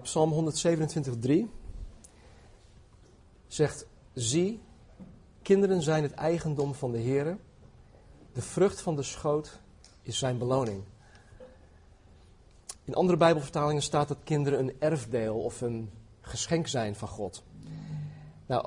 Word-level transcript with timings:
Nou, 0.00 0.12
Psalm 0.12 0.32
127:3 0.32 1.50
zegt: 3.46 3.86
Zie, 4.14 4.60
kinderen 5.42 5.82
zijn 5.82 6.02
het 6.02 6.12
eigendom 6.12 6.74
van 6.74 6.92
de 6.92 6.98
Heer. 6.98 7.38
De 8.32 8.42
vrucht 8.42 8.80
van 8.80 8.96
de 8.96 9.02
schoot 9.02 9.60
is 10.02 10.18
zijn 10.18 10.38
beloning. 10.38 10.82
In 12.84 12.94
andere 12.94 13.18
Bijbelvertalingen 13.18 13.82
staat 13.82 14.08
dat 14.08 14.18
kinderen 14.24 14.58
een 14.58 14.74
erfdeel 14.78 15.38
of 15.38 15.60
een 15.60 15.90
geschenk 16.20 16.66
zijn 16.66 16.94
van 16.96 17.08
God. 17.08 17.42
Nou, 18.46 18.66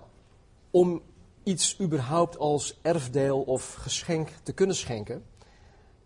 om 0.72 1.02
iets 1.44 1.80
überhaupt 1.80 2.38
als 2.38 2.80
erfdeel 2.82 3.42
of 3.42 3.74
geschenk 3.74 4.30
te 4.44 4.54
kunnen 4.54 4.76
schenken, 4.76 5.24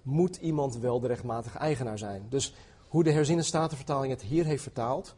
moet 0.01 0.35
iemand 0.35 0.77
wel 0.77 0.99
de 0.99 1.07
rechtmatige 1.07 1.57
eigenaar 1.57 1.97
zijn. 1.97 2.25
Dus 2.29 2.53
hoe 2.87 3.03
de 3.03 3.11
herziene 3.11 3.41
statenvertaling 3.41 4.13
het 4.13 4.21
hier 4.21 4.45
heeft 4.45 4.63
vertaald, 4.63 5.15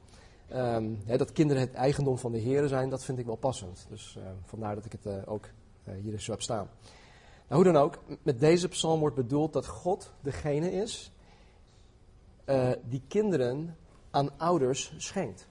um, 0.53 0.99
dat 1.05 1.31
kinderen 1.31 1.61
het 1.61 1.73
eigendom 1.73 2.17
van 2.17 2.31
de 2.31 2.37
Heer 2.37 2.67
zijn, 2.67 2.89
dat 2.89 3.03
vind 3.03 3.19
ik 3.19 3.25
wel 3.25 3.35
passend. 3.35 3.85
Dus 3.89 4.15
uh, 4.17 4.23
vandaar 4.45 4.75
dat 4.75 4.85
ik 4.85 4.91
het 4.91 5.05
uh, 5.05 5.13
ook 5.25 5.45
uh, 5.87 5.93
hier 6.01 6.19
zo 6.19 6.31
heb 6.31 6.41
staan. 6.41 6.69
Nou, 7.47 7.63
hoe 7.63 7.73
dan 7.73 7.81
ook, 7.81 7.99
met 8.23 8.39
deze 8.39 8.67
psalm 8.67 8.99
wordt 8.99 9.15
bedoeld 9.15 9.53
dat 9.53 9.67
God 9.67 10.11
degene 10.21 10.71
is 10.71 11.11
die 12.83 13.01
kinderen 13.07 13.77
aan 14.11 14.37
ouders 14.37 14.93
schenkt. 14.97 15.47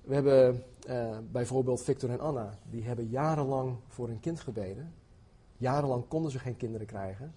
We 0.00 0.14
hebben 0.14 0.64
bijvoorbeeld 1.32 1.82
Victor 1.82 2.10
en 2.10 2.20
Anna, 2.20 2.58
die 2.70 2.84
hebben 2.84 3.08
jarenlang 3.08 3.76
voor 3.88 4.08
een 4.08 4.20
kind 4.20 4.40
gebeden. 4.40 4.94
Jarenlang 5.56 6.08
konden 6.08 6.30
ze 6.30 6.38
geen 6.38 6.56
kinderen 6.56 6.86
krijgen. 6.86 7.34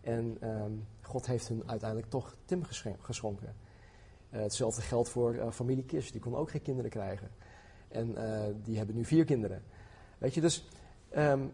En 0.00 0.48
um, 0.48 0.86
God 1.00 1.26
heeft 1.26 1.48
hun 1.48 1.62
uiteindelijk 1.66 2.10
toch 2.10 2.36
Tim 2.44 2.62
geschonken. 3.00 3.54
Uh, 4.34 4.40
hetzelfde 4.40 4.82
geldt 4.82 5.08
voor 5.08 5.34
uh, 5.34 5.50
familie 5.50 5.84
die 5.86 6.20
kon 6.20 6.36
ook 6.36 6.50
geen 6.50 6.62
kinderen 6.62 6.90
krijgen. 6.90 7.30
En 7.88 8.10
uh, 8.18 8.42
die 8.64 8.76
hebben 8.76 8.96
nu 8.96 9.04
vier 9.04 9.24
kinderen. 9.24 9.62
Weet 10.18 10.34
je, 10.34 10.40
dus 10.40 10.68
um, 11.16 11.52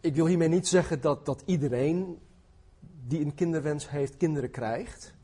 ik 0.00 0.14
wil 0.14 0.26
hiermee 0.26 0.48
niet 0.48 0.68
zeggen 0.68 1.00
dat, 1.00 1.26
dat 1.26 1.42
iedereen 1.44 2.18
die 3.06 3.20
een 3.20 3.34
kinderwens 3.34 3.90
heeft, 3.90 4.16
kinderen 4.16 4.50
krijgt. 4.50 5.14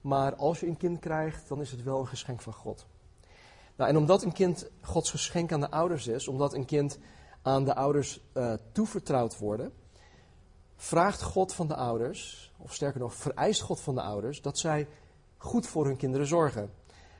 Maar 0.00 0.34
als 0.34 0.60
je 0.60 0.66
een 0.66 0.76
kind 0.76 0.98
krijgt, 0.98 1.48
dan 1.48 1.60
is 1.60 1.70
het 1.70 1.82
wel 1.82 2.00
een 2.00 2.06
geschenk 2.06 2.40
van 2.40 2.52
God. 2.52 2.86
Nou, 3.76 3.90
en 3.90 3.96
omdat 3.96 4.22
een 4.22 4.32
kind 4.32 4.70
Gods 4.80 5.10
geschenk 5.10 5.52
aan 5.52 5.60
de 5.60 5.70
ouders 5.70 6.06
is, 6.06 6.28
omdat 6.28 6.54
een 6.54 6.64
kind 6.64 6.98
aan 7.42 7.64
de 7.64 7.74
ouders 7.74 8.20
toevertrouwd 8.72 9.38
wordt 9.38 9.70
vraagt 10.76 11.22
God 11.22 11.54
van 11.54 11.68
de 11.68 11.76
ouders, 11.76 12.52
of 12.58 12.74
sterker 12.74 13.00
nog, 13.00 13.14
vereist 13.14 13.60
God 13.60 13.80
van 13.80 13.94
de 13.94 14.02
ouders, 14.02 14.42
dat 14.42 14.58
zij 14.58 14.88
goed 15.44 15.66
voor 15.66 15.86
hun 15.86 15.96
kinderen 15.96 16.26
zorgen. 16.26 16.70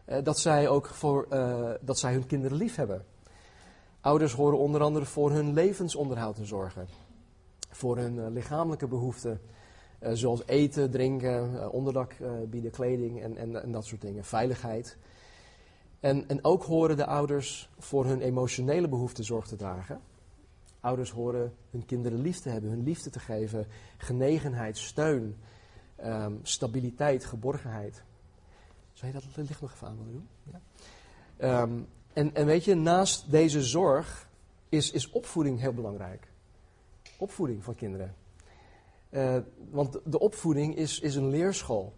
Eh, 0.05 0.22
dat 0.22 0.39
zij 0.39 0.69
ook 0.69 0.86
voor, 0.86 1.27
uh, 1.33 1.70
dat 1.80 1.98
zij 1.98 2.12
hun 2.12 2.27
kinderen 2.27 2.56
lief 2.56 2.77
hebben. 2.77 3.05
Ouders 4.00 4.33
horen 4.33 4.58
onder 4.58 4.81
andere 4.81 5.05
voor 5.05 5.31
hun 5.31 5.53
levensonderhoud 5.53 6.36
te 6.36 6.44
zorgen. 6.44 6.86
Voor 7.70 7.97
hun 7.97 8.14
uh, 8.14 8.27
lichamelijke 8.28 8.86
behoeften, 8.86 9.41
zoals 10.12 10.47
eten, 10.47 10.91
drinken, 10.91 11.72
onderdak 11.72 12.14
bieden, 12.50 12.70
kleding 12.70 13.22
en, 13.22 13.36
en, 13.36 13.62
en 13.62 13.72
dat 13.72 13.84
soort 13.84 14.00
dingen. 14.00 14.25
Veiligheid. 14.25 14.97
En, 16.00 16.28
en 16.28 16.44
ook 16.44 16.62
horen 16.62 16.97
de 16.97 17.06
ouders 17.06 17.70
voor 17.78 18.05
hun 18.05 18.20
emotionele 18.20 18.88
behoeften 18.88 19.25
zorg 19.25 19.47
te 19.47 19.56
dragen. 19.56 20.00
Ouders 20.81 21.11
horen 21.11 21.55
hun 21.70 21.86
kinderen 21.86 22.20
lief 22.20 22.41
te 22.41 22.48
hebben, 22.48 22.70
hun 22.70 22.83
liefde 22.83 23.11
te 23.11 23.19
geven, 23.19 23.66
genegenheid, 23.97 24.78
steun, 24.78 25.36
um, 26.05 26.38
stabiliteit, 26.42 27.25
geborgenheid. 27.25 28.03
Zou 28.95 29.12
je 29.12 29.19
dat 29.19 29.47
licht 29.48 29.61
nog 29.61 29.73
even 29.73 29.87
aan 29.87 29.97
willen 29.97 30.12
doen? 30.12 30.28
Ja. 31.38 31.62
Um, 31.62 31.88
en, 32.12 32.34
en 32.34 32.47
weet 32.47 32.65
je, 32.65 32.75
naast 32.75 33.31
deze 33.31 33.62
zorg 33.62 34.28
is, 34.69 34.91
is 34.91 35.10
opvoeding 35.10 35.60
heel 35.60 35.72
belangrijk. 35.72 36.28
Opvoeding 37.19 37.65
van 37.65 37.75
kinderen. 37.75 38.15
Uh, 39.10 39.37
want 39.71 39.99
de 40.04 40.19
opvoeding 40.19 40.77
is, 40.77 41.00
is 41.00 41.15
een 41.15 41.28
leerschool. 41.28 41.94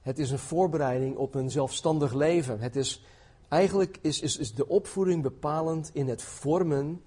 Het 0.00 0.18
is 0.18 0.30
een 0.30 0.38
voorbereiding 0.38 1.16
op 1.16 1.34
een 1.34 1.50
zelfstandig 1.50 2.12
leven. 2.12 2.60
Het 2.60 2.76
is, 2.76 3.04
eigenlijk 3.48 3.98
is, 4.00 4.20
is, 4.20 4.36
is 4.36 4.54
de 4.54 4.68
opvoeding 4.68 5.22
bepalend 5.22 5.90
in 5.92 6.08
het 6.08 6.22
vormen 6.22 7.02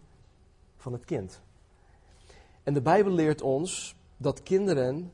van 0.77 0.93
het 0.93 1.05
kind. 1.05 1.41
En 2.63 2.73
de 2.73 2.81
Bijbel 2.81 3.11
leert 3.11 3.41
ons 3.41 3.95
dat 4.17 4.43
kinderen 4.43 5.11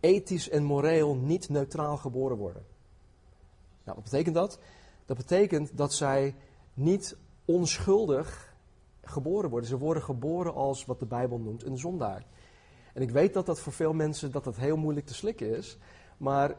ethisch 0.00 0.48
en 0.48 0.62
moreel 0.62 1.14
niet 1.14 1.48
neutraal 1.48 1.96
geboren 1.96 2.36
worden. 2.36 2.64
Nou, 3.84 3.96
wat 3.96 4.04
betekent 4.04 4.34
dat? 4.34 4.58
Dat 5.06 5.16
betekent 5.16 5.76
dat 5.76 5.94
zij 5.94 6.34
niet 6.74 7.16
onschuldig 7.44 8.54
geboren 9.02 9.50
worden. 9.50 9.68
Ze 9.68 9.78
worden 9.78 10.02
geboren 10.02 10.54
als 10.54 10.84
wat 10.84 10.98
de 10.98 11.06
Bijbel 11.06 11.38
noemt 11.38 11.64
een 11.64 11.78
zondaar. 11.78 12.24
En 12.92 13.02
ik 13.02 13.10
weet 13.10 13.34
dat 13.34 13.46
dat 13.46 13.60
voor 13.60 13.72
veel 13.72 13.92
mensen 13.92 14.32
dat 14.32 14.44
dat 14.44 14.56
heel 14.56 14.76
moeilijk 14.76 15.06
te 15.06 15.14
slikken 15.14 15.56
is, 15.56 15.78
maar 16.16 16.56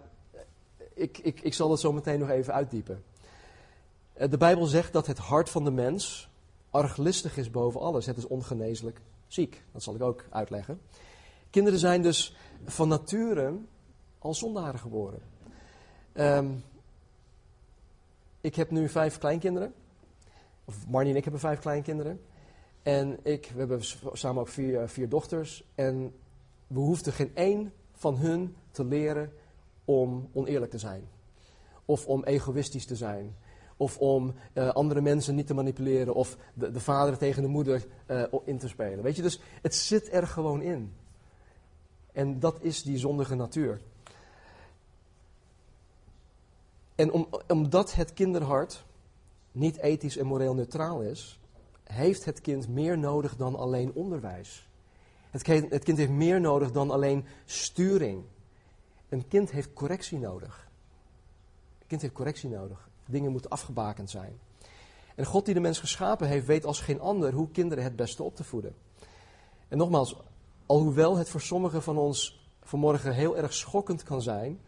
ik, 0.93 1.17
ik, 1.17 1.41
ik 1.41 1.53
zal 1.53 1.69
dat 1.69 1.79
zo 1.79 1.93
meteen 1.93 2.19
nog 2.19 2.29
even 2.29 2.53
uitdiepen. 2.53 3.03
Eh, 4.13 4.29
de 4.29 4.37
Bijbel 4.37 4.65
zegt 4.65 4.93
dat 4.93 5.07
het 5.07 5.17
hart 5.17 5.49
van 5.49 5.63
de 5.63 5.71
mens 5.71 6.29
arglistig 6.69 7.37
is 7.37 7.51
boven 7.51 7.81
alles. 7.81 8.05
Het 8.05 8.17
is 8.17 8.27
ongeneeslijk 8.27 9.01
ziek. 9.27 9.63
Dat 9.71 9.83
zal 9.83 9.95
ik 9.95 10.01
ook 10.01 10.25
uitleggen. 10.29 10.81
Kinderen 11.49 11.79
zijn 11.79 12.01
dus 12.01 12.35
van 12.65 12.87
nature 12.87 13.53
al 14.19 14.33
zondaren 14.33 14.79
geboren. 14.79 15.21
Um, 16.13 16.63
ik 18.45 18.55
heb 18.55 18.71
nu 18.71 18.89
vijf 18.89 19.17
kleinkinderen. 19.17 19.73
Of 20.65 20.87
Marnie 20.87 21.11
en 21.11 21.17
ik 21.17 21.23
hebben 21.23 21.41
vijf 21.41 21.59
kleinkinderen. 21.59 22.21
En 22.83 23.19
ik, 23.23 23.51
we 23.53 23.59
hebben 23.59 23.81
samen 24.13 24.41
ook 24.41 24.47
vier, 24.47 24.81
eh, 24.81 24.87
vier 24.87 25.09
dochters. 25.09 25.63
En 25.75 26.13
we 26.67 26.79
hoefden 26.79 27.13
geen 27.13 27.31
één 27.35 27.73
van 27.91 28.17
hun 28.17 28.55
te 28.71 28.85
leren 28.85 29.31
om 29.85 30.29
oneerlijk 30.33 30.71
te 30.71 30.77
zijn. 30.77 31.03
Of 31.85 32.05
om 32.05 32.23
egoïstisch 32.23 32.85
te 32.85 32.95
zijn. 32.95 33.35
Of 33.77 33.97
om 33.97 34.33
uh, 34.53 34.69
andere 34.69 35.01
mensen 35.01 35.35
niet 35.35 35.47
te 35.47 35.53
manipuleren. 35.53 36.13
Of 36.13 36.37
de, 36.53 36.71
de 36.71 36.79
vader 36.79 37.17
tegen 37.17 37.41
de 37.41 37.47
moeder 37.47 37.85
uh, 38.07 38.23
in 38.43 38.57
te 38.57 38.67
spelen. 38.67 39.03
Weet 39.03 39.15
je, 39.15 39.21
dus 39.21 39.39
het 39.61 39.75
zit 39.75 40.13
er 40.13 40.27
gewoon 40.27 40.61
in. 40.61 40.93
En 42.11 42.39
dat 42.39 42.57
is 42.61 42.83
die 42.83 42.97
zondige 42.97 43.35
natuur. 43.35 43.81
En 46.95 47.11
om, 47.11 47.27
omdat 47.47 47.93
het 47.93 48.13
kinderhart 48.13 48.85
niet 49.51 49.77
ethisch 49.77 50.17
en 50.17 50.25
moreel 50.25 50.53
neutraal 50.53 51.01
is, 51.01 51.39
heeft 51.83 52.25
het 52.25 52.41
kind 52.41 52.67
meer 52.67 52.97
nodig 52.97 53.35
dan 53.35 53.55
alleen 53.55 53.93
onderwijs. 53.93 54.67
Het 55.31 55.41
kind, 55.41 55.71
het 55.71 55.83
kind 55.83 55.97
heeft 55.97 56.11
meer 56.11 56.41
nodig 56.41 56.71
dan 56.71 56.91
alleen 56.91 57.25
sturing. 57.45 58.23
Een 59.09 59.27
kind 59.27 59.51
heeft 59.51 59.73
correctie 59.73 60.19
nodig. 60.19 60.67
Een 61.79 61.87
kind 61.87 62.01
heeft 62.01 62.13
correctie 62.13 62.49
nodig. 62.49 62.89
Dingen 63.05 63.31
moeten 63.31 63.49
afgebakend 63.49 64.09
zijn. 64.09 64.39
En 65.15 65.25
God 65.25 65.45
die 65.45 65.53
de 65.53 65.59
mens 65.59 65.79
geschapen 65.79 66.27
heeft, 66.27 66.45
weet 66.45 66.65
als 66.65 66.79
geen 66.79 66.99
ander 66.99 67.33
hoe 67.33 67.51
kinderen 67.51 67.83
het 67.83 67.95
beste 67.95 68.23
op 68.23 68.35
te 68.35 68.43
voeden. 68.43 68.75
En 69.67 69.77
nogmaals, 69.77 70.17
alhoewel 70.65 71.17
het 71.17 71.29
voor 71.29 71.41
sommigen 71.41 71.83
van 71.83 71.97
ons 71.97 72.49
vanmorgen 72.61 73.13
heel 73.13 73.37
erg 73.37 73.53
schokkend 73.53 74.03
kan 74.03 74.21
zijn, 74.21 74.59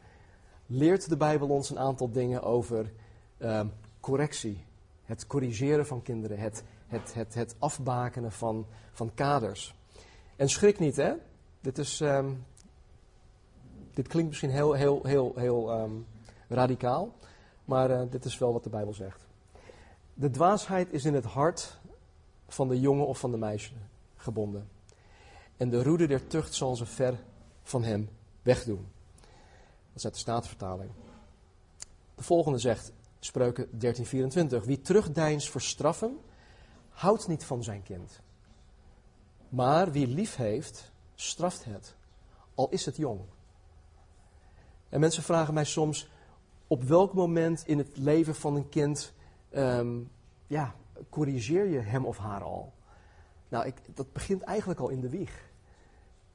leert 0.68 1.10
de 1.10 1.18
Bijbel 1.18 1.48
ons 1.48 1.70
een 1.70 1.80
aantal 1.80 2.12
dingen 2.12 2.44
over 2.44 2.92
uh, 3.38 3.62
correctie. 4.00 4.66
Het 5.04 5.28
corrigeren 5.28 5.86
van 5.88 6.02
kinderen, 6.02 6.40
het, 6.40 6.64
het, 6.88 7.14
het, 7.14 7.34
het 7.34 7.56
afbakenen 7.60 8.32
van, 8.32 8.66
van 8.92 9.14
kaders. 9.14 9.76
En 10.36 10.50
schrik 10.50 10.80
niet, 10.80 10.96
hè? 10.96 11.14
Dit, 11.62 11.78
is, 11.78 12.00
um, 12.00 12.46
dit 13.94 14.08
klinkt 14.08 14.30
misschien 14.30 14.50
heel, 14.50 14.74
heel, 14.74 15.02
heel, 15.04 15.34
heel 15.36 15.81
um, 15.81 16.06
radicaal. 16.48 17.13
Maar 17.66 17.90
uh, 17.90 18.02
dit 18.10 18.25
is 18.25 18.38
wel 18.38 18.54
wat 18.54 18.63
de 18.63 18.70
Bijbel 18.70 18.94
zegt. 18.94 19.28
De 20.13 20.30
dwaasheid 20.30 20.94
is 20.94 21.06
in 21.06 21.13
het 21.13 21.25
hart 21.25 21.80
van 22.48 22.68
de 22.68 22.80
jongen 22.80 23.08
of 23.08 23.20
van 23.20 23.31
de 23.31 23.38
meisje 23.38 23.74
gebonden. 24.16 24.70
En 25.58 25.70
de 25.70 25.84
roede 25.84 26.08
der 26.08 26.28
tucht 26.28 26.54
zal 26.54 26.75
ze 26.75 26.86
ver 26.86 27.20
van 27.63 27.84
hem 27.84 28.10
wegdoen. 28.42 28.88
Is 29.98 30.06
uit 30.06 30.14
de 30.14 30.20
Statenvertaling. 30.20 30.92
De 32.16 32.24
volgende 32.24 32.58
zegt, 32.58 32.92
Spreuken 33.20 33.68
13:24. 33.68 34.66
Wie 34.66 34.82
terugdeins 34.82 35.50
voor 35.50 35.62
straffen, 35.62 36.20
houdt 36.90 37.28
niet 37.28 37.44
van 37.44 37.64
zijn 37.64 37.84
kind. 37.84 38.22
Maar 39.50 39.92
wie 39.92 40.08
lief 40.08 40.36
heeft, 40.36 40.92
straft 41.16 41.64
het, 41.66 41.96
al 42.56 42.70
is 42.70 42.86
het 42.86 42.98
jong. 42.98 43.20
En 44.90 45.00
mensen 45.00 45.24
vragen 45.24 45.54
mij 45.54 45.66
soms, 45.66 46.10
op 46.68 46.84
welk 46.84 47.14
moment 47.14 47.64
in 47.68 47.78
het 47.78 47.98
leven 47.98 48.36
van 48.36 48.56
een 48.56 48.70
kind 48.70 49.14
um, 49.56 50.12
ja, 50.48 50.76
corrigeer 51.10 51.66
je 51.66 51.80
hem 51.80 52.06
of 52.06 52.18
haar 52.18 52.44
al? 52.44 52.74
Nou, 53.50 53.66
ik, 53.66 53.96
dat 53.96 54.14
begint 54.14 54.42
eigenlijk 54.42 54.80
al 54.80 54.90
in 54.90 55.02
de 55.02 55.10
wieg. 55.10 55.50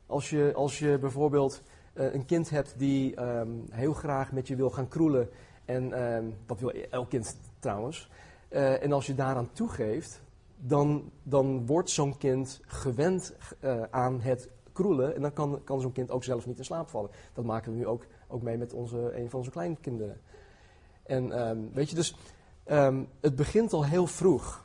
Als 0.06 0.30
je, 0.30 0.52
als 0.54 0.78
je 0.78 0.98
bijvoorbeeld 0.98 1.62
uh, 1.94 2.14
een 2.14 2.24
kind 2.24 2.50
hebt 2.50 2.74
die 2.78 3.22
um, 3.22 3.64
heel 3.70 3.92
graag 3.92 4.32
met 4.32 4.48
je 4.48 4.56
wil 4.56 4.70
gaan 4.70 4.88
kroelen 4.88 5.28
En 5.64 5.92
ehm, 5.92 6.30
dat 6.46 6.60
wil 6.60 6.70
elk 6.70 7.08
kind 7.08 7.36
trouwens. 7.58 8.10
Eh, 8.48 8.82
en 8.82 8.92
als 8.92 9.06
je 9.06 9.14
daaraan 9.14 9.52
toegeeft, 9.52 10.20
dan, 10.56 11.10
dan 11.22 11.66
wordt 11.66 11.90
zo'n 11.90 12.18
kind 12.18 12.60
gewend 12.66 13.34
eh, 13.60 13.82
aan 13.90 14.20
het 14.20 14.48
kroelen. 14.72 15.14
En 15.14 15.22
dan 15.22 15.32
kan, 15.32 15.60
kan 15.64 15.80
zo'n 15.80 15.92
kind 15.92 16.10
ook 16.10 16.24
zelf 16.24 16.46
niet 16.46 16.58
in 16.58 16.64
slaap 16.64 16.88
vallen. 16.88 17.10
Dat 17.32 17.44
maken 17.44 17.72
we 17.72 17.78
nu 17.78 17.86
ook, 17.86 18.06
ook 18.28 18.42
mee 18.42 18.56
met 18.56 18.72
onze, 18.72 19.16
een 19.16 19.30
van 19.30 19.38
onze 19.38 19.50
kleinkinderen. 19.50 20.20
En 21.02 21.32
ehm, 21.32 21.58
weet 21.72 21.90
je, 21.90 21.94
dus 21.94 22.16
ehm, 22.64 23.04
het 23.20 23.36
begint 23.36 23.72
al 23.72 23.84
heel 23.84 24.06
vroeg. 24.06 24.64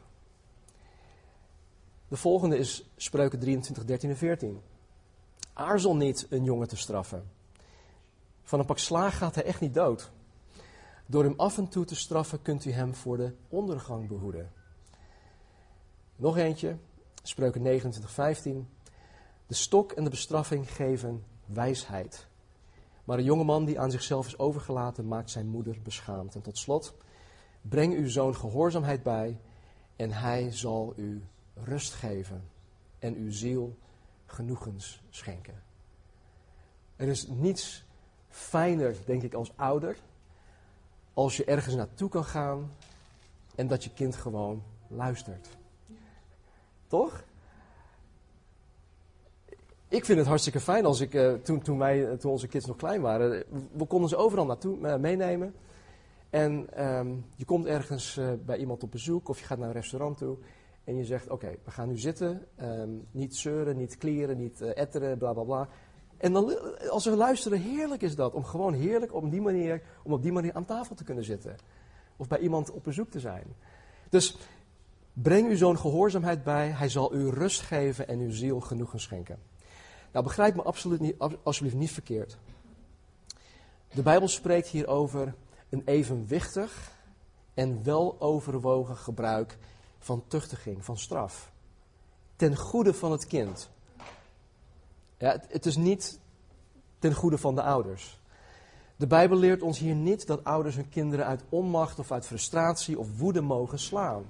De 2.07 2.18
volgende 2.18 2.57
is 2.57 2.89
Spreuken 2.95 3.39
23, 3.39 3.85
13 3.85 4.09
en 4.09 4.18
14. 4.18 4.62
Aarzel 5.57 5.95
niet 5.95 6.27
een 6.30 6.44
jongen 6.44 6.68
te 6.68 6.77
straffen. 6.77 7.31
Van 8.42 8.59
een 8.59 8.65
pak 8.65 8.77
slaag 8.77 9.18
gaat 9.18 9.36
hij 9.36 9.44
echt 9.44 9.62
niet 9.62 9.74
dood. 9.74 10.12
Door 11.06 11.24
hem 11.24 11.33
af 11.38 11.57
en 11.57 11.68
toe 11.68 11.86
te 11.86 11.95
straffen 11.95 12.42
kunt 12.42 12.65
u 12.65 12.71
hem 12.71 12.95
voor 12.95 13.18
de 13.18 13.33
ondergang 13.50 14.07
behoeden. 14.07 14.51
Nog 16.15 16.38
eentje, 16.38 16.77
Spreuken 17.24 17.62
29, 17.62 18.12
15. 18.12 18.69
De 19.48 19.54
stok 19.54 19.92
en 19.92 20.04
de 20.04 20.09
bestraffing 20.09 20.71
geven 20.71 21.24
wijsheid. 21.45 22.27
Maar 23.03 23.18
een 23.18 23.24
jongeman 23.24 23.65
die 23.65 23.80
aan 23.80 23.92
zichzelf 23.92 24.27
is 24.27 24.39
overgelaten, 24.39 25.07
maakt 25.07 25.30
zijn 25.30 25.48
moeder 25.48 25.77
beschaamd. 25.83 26.36
En 26.36 26.42
tot 26.42 26.57
slot, 26.57 26.94
breng 27.62 27.94
uw 27.94 28.10
zoon 28.10 28.36
gehoorzaamheid 28.36 29.03
bij 29.03 29.39
en 29.95 30.12
hij 30.12 30.51
zal 30.51 30.94
u 30.95 31.24
rust 31.53 31.94
geven 31.94 32.50
en 33.00 33.15
uw 33.15 33.31
ziel 33.31 33.77
genoegens 34.27 35.01
schenken. 35.09 35.62
Er 36.95 37.07
is 37.07 37.27
niets 37.27 37.85
fijner, 38.29 38.95
denk 39.06 39.24
ik, 39.24 39.33
als 39.33 39.51
ouder, 39.56 39.97
als 41.13 41.38
je 41.38 41.45
ergens 41.45 41.75
naartoe 41.75 42.09
kan 42.09 42.25
gaan 42.25 42.71
en 43.56 43.68
dat 43.68 43.83
je 43.83 43.89
kind 43.94 44.15
gewoon 44.15 44.63
luistert. 44.88 45.47
Toch? 46.88 47.24
Ik 49.88 50.06
vind 50.06 50.18
het 50.18 50.27
hartstikke 50.27 50.59
fijn 50.59 50.85
als 50.85 51.00
ik, 51.00 51.13
uh, 51.13 51.33
toen, 51.33 51.62
toen, 51.62 51.77
wij, 51.77 52.18
toen 52.18 52.31
onze 52.31 52.47
kids 52.47 52.65
nog 52.65 52.75
klein 52.75 53.01
waren, 53.01 53.44
we 53.71 53.85
konden 53.85 54.09
ze 54.09 54.15
overal 54.15 54.45
naartoe 54.45 54.77
uh, 54.77 54.95
meenemen. 54.95 55.56
En 56.29 56.83
um, 56.88 57.25
je 57.35 57.45
komt 57.45 57.65
ergens 57.65 58.19
bij 58.45 58.57
iemand 58.57 58.83
op 58.83 58.91
bezoek 58.91 59.29
of 59.29 59.39
je 59.39 59.45
gaat 59.45 59.57
naar 59.57 59.68
een 59.68 59.74
restaurant 59.74 60.18
toe 60.18 60.38
en 60.88 60.95
je 60.95 61.06
zegt: 61.06 61.30
Oké, 61.30 61.56
we 61.63 61.72
gaan 61.72 61.88
nu 61.88 61.98
zitten, 61.98 62.45
um, 62.62 63.07
niet 63.12 63.36
zeuren, 63.36 63.78
niet 63.78 63.98
klieren, 63.98 64.38
niet 64.38 64.62
etteren, 64.62 65.18
bla 65.18 65.34
bla 65.34 65.44
bla. 65.44 65.68
En 66.18 66.34
dan, 66.34 66.57
als 66.89 67.06
we 67.06 67.16
luisteren, 67.16 67.60
heerlijk 67.60 68.01
is 68.01 68.16
dat. 68.16 68.34
Om 68.34 68.44
gewoon 68.44 68.74
heerlijk 68.74 69.13
op 69.13 69.31
die 69.31 69.42
manier, 69.42 69.81
om 70.04 70.13
op 70.13 70.22
die 70.22 70.31
manier 70.31 70.54
aan 70.54 70.66
tafel 70.66 70.95
te 70.95 71.04
kunnen 71.04 71.24
zitten. 71.24 71.56
Of 72.16 72.28
bij 72.28 72.39
iemand 72.39 72.72
op 72.72 72.84
bezoek 72.84 73.10
te 73.10 73.19
zijn. 73.19 73.44
Dus 74.10 74.38
breng 75.13 75.50
uw 75.50 75.56
zoon 75.56 75.78
gehoorzaamheid 75.78 76.44
bij. 76.44 76.68
Hij 76.69 76.89
zal 76.89 77.13
u 77.13 77.30
rust 77.30 77.62
geven 77.62 78.07
en 78.07 78.19
uw 78.19 78.31
ziel 78.31 78.60
genoegen 78.60 79.00
schenken. 79.00 79.39
Nou, 80.12 80.25
begrijp 80.25 80.56
me 80.56 80.62
absoluut 80.62 81.00
niet, 81.00 81.16
alsjeblieft 81.44 81.78
niet 81.78 81.92
verkeerd. 81.92 82.38
De 83.94 84.01
Bijbel 84.01 84.28
spreekt 84.28 84.68
hier 84.68 84.88
over 84.88 85.34
een 85.69 85.81
evenwichtig 85.86 86.92
en 87.54 87.84
weloverwogen 87.84 88.95
gebruik 88.95 89.57
van 90.00 90.24
tuchtiging, 90.28 90.86
van 90.86 90.98
straf. 90.98 91.52
Ten 92.36 92.56
goede 92.56 92.94
van 92.94 93.12
het 93.12 93.28
kind. 93.28 93.70
Ja, 95.18 95.32
het, 95.32 95.46
het 95.50 95.66
is 95.66 95.76
niet 95.76 96.20
ten 97.00 97.14
goede 97.14 97.38
van 97.38 97.56
de 97.56 97.64
ouders. 97.64 98.20
De 98.96 99.08
Bijbel 99.08 99.38
leert 99.38 99.62
ons 99.62 99.80
hier 99.80 99.96
niet 99.96 100.28
dat 100.28 100.44
ouders 100.44 100.76
hun 100.76 100.90
kinderen 100.90 101.26
uit 101.26 101.44
onmacht 101.50 102.00
of 102.00 102.12
uit 102.12 102.26
frustratie 102.26 103.00
of 103.00 103.18
woede 103.18 103.42
mogen 103.42 103.80
slaan. 103.80 104.26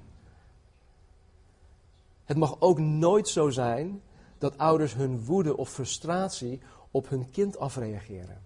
Het 2.26 2.38
mag 2.38 2.56
ook 2.60 2.80
nooit 2.80 3.28
zo 3.28 3.50
zijn 3.50 4.02
dat 4.38 4.58
ouders 4.58 4.94
hun 4.94 5.26
woede 5.26 5.58
of 5.58 5.70
frustratie 5.70 6.62
op 6.92 7.10
hun 7.10 7.30
kind 7.30 7.58
afreageren. 7.58 8.42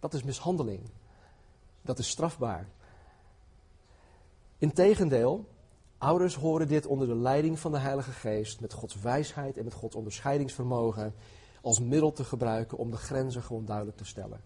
Dat 0.00 0.14
is 0.14 0.22
mishandeling. 0.22 0.80
Dat 1.82 1.98
is 1.98 2.08
strafbaar. 2.08 2.68
Integendeel, 4.58 5.48
ouders 5.98 6.34
horen 6.34 6.68
dit 6.68 6.86
onder 6.86 7.06
de 7.06 7.14
leiding 7.14 7.58
van 7.58 7.72
de 7.72 7.78
Heilige 7.78 8.10
Geest 8.10 8.60
met 8.60 8.72
Gods 8.72 9.00
wijsheid 9.00 9.56
en 9.56 9.64
met 9.64 9.72
Gods 9.72 9.94
onderscheidingsvermogen 9.94 11.14
als 11.60 11.80
middel 11.80 12.12
te 12.12 12.24
gebruiken 12.24 12.78
om 12.78 12.90
de 12.90 12.96
grenzen 12.96 13.42
gewoon 13.42 13.64
duidelijk 13.64 13.96
te 13.96 14.04
stellen. 14.04 14.40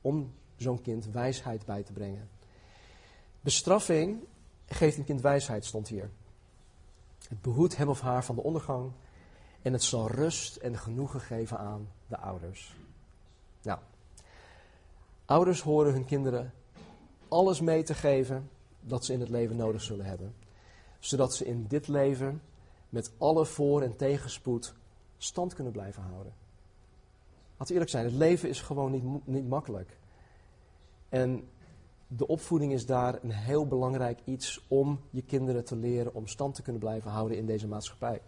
Om 0.00 0.32
zo'n 0.56 0.80
kind 0.80 1.06
wijsheid 1.06 1.64
bij 1.64 1.82
te 1.82 1.92
brengen. 1.92 2.28
Bestraffing 3.40 4.24
geeft 4.66 4.96
een 4.96 5.04
kind 5.04 5.20
wijsheid, 5.20 5.64
stond 5.64 5.88
hier. 5.88 6.10
Het 7.28 7.42
behoedt 7.42 7.76
hem 7.76 7.88
of 7.88 8.00
haar 8.00 8.24
van 8.24 8.34
de 8.34 8.42
ondergang 8.42 8.92
en 9.62 9.72
het 9.72 9.82
zal 9.82 10.08
rust 10.08 10.56
en 10.56 10.78
genoegen 10.78 11.20
geven 11.20 11.58
aan 11.58 11.88
de 12.06 12.18
ouders. 12.18 12.76
Nou, 13.62 13.78
ouders 15.24 15.60
horen 15.62 15.92
hun 15.92 16.04
kinderen 16.04 16.52
alles 17.28 17.60
mee 17.60 17.82
te 17.82 17.94
geven 17.94 18.50
dat 18.80 19.04
ze 19.04 19.12
in 19.12 19.20
het 19.20 19.28
leven 19.28 19.56
nodig 19.56 19.82
zullen 19.82 20.06
hebben. 20.06 20.34
Zodat 21.04 21.34
ze 21.34 21.44
in 21.44 21.64
dit 21.68 21.88
leven 21.88 22.42
met 22.88 23.12
alle 23.18 23.44
voor- 23.46 23.82
en 23.82 23.96
tegenspoed 23.96 24.74
stand 25.16 25.54
kunnen 25.54 25.72
blijven 25.72 26.02
houden. 26.02 26.32
Laten 27.56 27.72
eerlijk 27.72 27.90
zijn, 27.90 28.04
het 28.04 28.14
leven 28.14 28.48
is 28.48 28.60
gewoon 28.60 28.90
niet, 28.90 29.26
niet 29.26 29.48
makkelijk. 29.48 29.98
En 31.08 31.48
de 32.06 32.26
opvoeding 32.26 32.72
is 32.72 32.86
daar 32.86 33.18
een 33.22 33.30
heel 33.30 33.66
belangrijk 33.66 34.20
iets 34.24 34.64
om 34.68 35.00
je 35.10 35.22
kinderen 35.22 35.64
te 35.64 35.76
leren 35.76 36.14
om 36.14 36.26
stand 36.26 36.54
te 36.54 36.62
kunnen 36.62 36.80
blijven 36.80 37.10
houden 37.10 37.36
in 37.36 37.46
deze 37.46 37.68
maatschappij. 37.68 38.20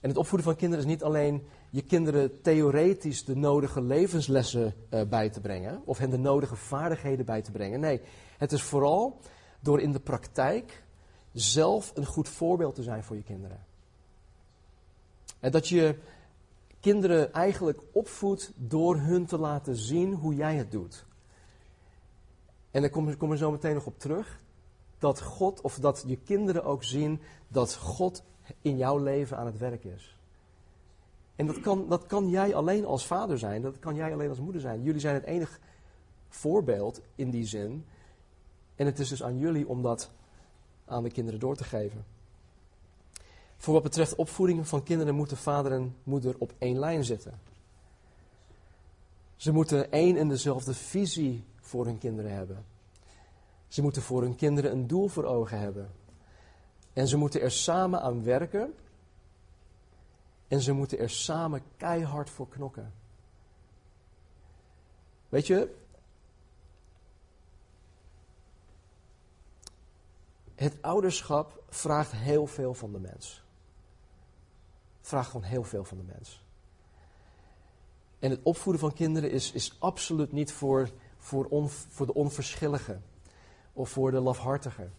En 0.00 0.08
het 0.08 0.18
opvoeden 0.18 0.46
van 0.48 0.56
kinderen 0.56 0.84
is 0.84 0.90
niet 0.90 1.02
alleen 1.02 1.46
je 1.70 1.82
kinderen 1.82 2.40
theoretisch 2.40 3.24
de 3.24 3.36
nodige 3.36 3.82
levenslessen 3.82 4.74
uh, 4.90 5.02
bij 5.02 5.30
te 5.30 5.40
brengen, 5.40 5.82
of 5.84 5.98
hen 5.98 6.10
de 6.10 6.18
nodige 6.18 6.56
vaardigheden 6.56 7.24
bij 7.24 7.42
te 7.42 7.50
brengen. 7.50 7.80
Nee, 7.80 8.00
het 8.38 8.52
is 8.52 8.62
vooral 8.62 9.18
door 9.60 9.80
in 9.80 9.92
de 9.92 10.00
praktijk 10.00 10.82
zelf 11.32 11.92
een 11.94 12.06
goed 12.06 12.28
voorbeeld 12.28 12.74
te 12.74 12.82
zijn 12.82 13.04
voor 13.04 13.16
je 13.16 13.22
kinderen. 13.22 13.64
En 15.40 15.50
dat 15.50 15.68
je 15.68 15.98
kinderen 16.80 17.32
eigenlijk 17.32 17.80
opvoedt 17.92 18.52
door 18.56 18.96
hun 18.96 19.26
te 19.26 19.38
laten 19.38 19.76
zien 19.76 20.14
hoe 20.14 20.34
jij 20.34 20.56
het 20.56 20.70
doet. 20.70 21.06
En 22.70 22.80
daar 22.80 22.90
kom, 22.90 23.16
kom 23.16 23.30
er 23.30 23.36
zo 23.36 23.50
meteen 23.50 23.74
nog 23.74 23.86
op 23.86 23.98
terug. 23.98 24.40
Dat 24.98 25.20
God, 25.20 25.60
of 25.60 25.78
dat 25.78 26.04
je 26.06 26.16
kinderen 26.16 26.64
ook 26.64 26.84
zien 26.84 27.20
dat 27.48 27.76
God 27.76 28.22
in 28.60 28.76
jouw 28.76 28.98
leven 28.98 29.36
aan 29.36 29.46
het 29.46 29.58
werk 29.58 29.84
is. 29.84 30.16
En 31.36 31.46
dat 31.46 31.60
kan, 31.60 31.88
dat 31.88 32.06
kan 32.06 32.28
jij 32.28 32.54
alleen 32.54 32.84
als 32.84 33.06
vader 33.06 33.38
zijn, 33.38 33.62
dat 33.62 33.78
kan 33.78 33.94
jij 33.94 34.12
alleen 34.12 34.28
als 34.28 34.40
moeder 34.40 34.60
zijn. 34.60 34.82
Jullie 34.82 35.00
zijn 35.00 35.14
het 35.14 35.24
enige 35.24 35.58
voorbeeld 36.28 37.00
in 37.14 37.30
die 37.30 37.46
zin. 37.46 37.84
En 38.74 38.86
het 38.86 38.98
is 38.98 39.08
dus 39.08 39.22
aan 39.22 39.38
jullie 39.38 39.68
om 39.68 39.82
dat 39.82 40.10
aan 40.84 41.02
de 41.02 41.10
kinderen 41.10 41.40
door 41.40 41.56
te 41.56 41.64
geven. 41.64 42.04
Voor 43.56 43.74
wat 43.74 43.82
betreft 43.82 44.14
opvoeding 44.14 44.68
van 44.68 44.82
kinderen 44.82 45.14
moeten 45.14 45.36
vader 45.36 45.72
en 45.72 45.96
moeder 46.02 46.34
op 46.38 46.52
één 46.58 46.78
lijn 46.78 47.04
zitten. 47.04 47.40
Ze 49.36 49.52
moeten 49.52 49.92
één 49.92 50.16
en 50.16 50.28
dezelfde 50.28 50.74
visie 50.74 51.44
voor 51.60 51.84
hun 51.84 51.98
kinderen 51.98 52.32
hebben. 52.32 52.64
Ze 53.68 53.82
moeten 53.82 54.02
voor 54.02 54.22
hun 54.22 54.34
kinderen 54.34 54.72
een 54.72 54.86
doel 54.86 55.08
voor 55.08 55.24
ogen 55.24 55.58
hebben. 55.58 55.90
En 56.92 57.08
ze 57.08 57.16
moeten 57.16 57.40
er 57.40 57.50
samen 57.50 58.00
aan 58.00 58.24
werken. 58.24 58.74
En 60.48 60.60
ze 60.60 60.72
moeten 60.72 60.98
er 60.98 61.10
samen 61.10 61.62
keihard 61.76 62.30
voor 62.30 62.48
knokken. 62.48 62.92
Weet 65.28 65.46
je, 65.46 65.74
het 70.62 70.82
ouderschap 70.82 71.62
vraagt 71.68 72.12
heel 72.12 72.46
veel 72.46 72.74
van 72.74 72.92
de 72.92 72.98
mens. 72.98 73.42
Vraagt 75.00 75.30
gewoon 75.30 75.46
heel 75.46 75.64
veel 75.64 75.84
van 75.84 75.96
de 75.96 76.04
mens. 76.04 76.44
En 78.18 78.30
het 78.30 78.40
opvoeden 78.42 78.80
van 78.80 78.92
kinderen 78.92 79.30
is, 79.30 79.52
is 79.52 79.76
absoluut 79.78 80.32
niet 80.32 80.52
voor, 80.52 80.90
voor, 81.18 81.48
voor 81.68 82.06
de 82.06 82.14
onverschilligen 82.14 83.02
of 83.72 83.90
voor 83.90 84.10
de 84.10 84.20
lafhartigen. 84.20 84.92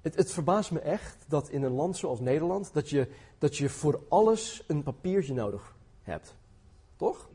Het, 0.00 0.16
het, 0.16 0.32
verbaast 0.32 0.70
me 0.70 0.80
echt 0.80 1.24
dat 1.28 1.48
in 1.48 1.62
een 1.62 1.72
land 1.72 1.96
zoals 1.96 2.20
Nederland, 2.20 2.72
dat 2.72 2.90
je, 2.90 3.10
dat 3.38 3.56
je 3.56 3.68
voor 3.68 4.02
alles 4.08 4.64
een 4.66 4.82
papiertje 4.82 5.34
nodig 5.34 5.74
hebt. 6.02 6.34
Toch? 6.96 7.28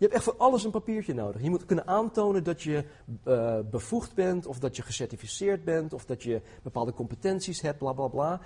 Je 0.00 0.06
hebt 0.06 0.18
echt 0.18 0.24
voor 0.24 0.36
alles 0.36 0.64
een 0.64 0.70
papiertje 0.70 1.14
nodig. 1.14 1.42
Je 1.42 1.50
moet 1.50 1.64
kunnen 1.64 1.86
aantonen 1.86 2.44
dat 2.44 2.62
je 2.62 2.84
uh, 3.24 3.58
bevoegd 3.70 4.14
bent, 4.14 4.46
of 4.46 4.58
dat 4.58 4.76
je 4.76 4.82
gecertificeerd 4.82 5.64
bent, 5.64 5.92
of 5.92 6.04
dat 6.04 6.22
je 6.22 6.42
bepaalde 6.62 6.92
competenties 6.92 7.60
hebt, 7.60 7.78
bla 7.78 7.92
bla 7.92 8.08
bla. 8.08 8.40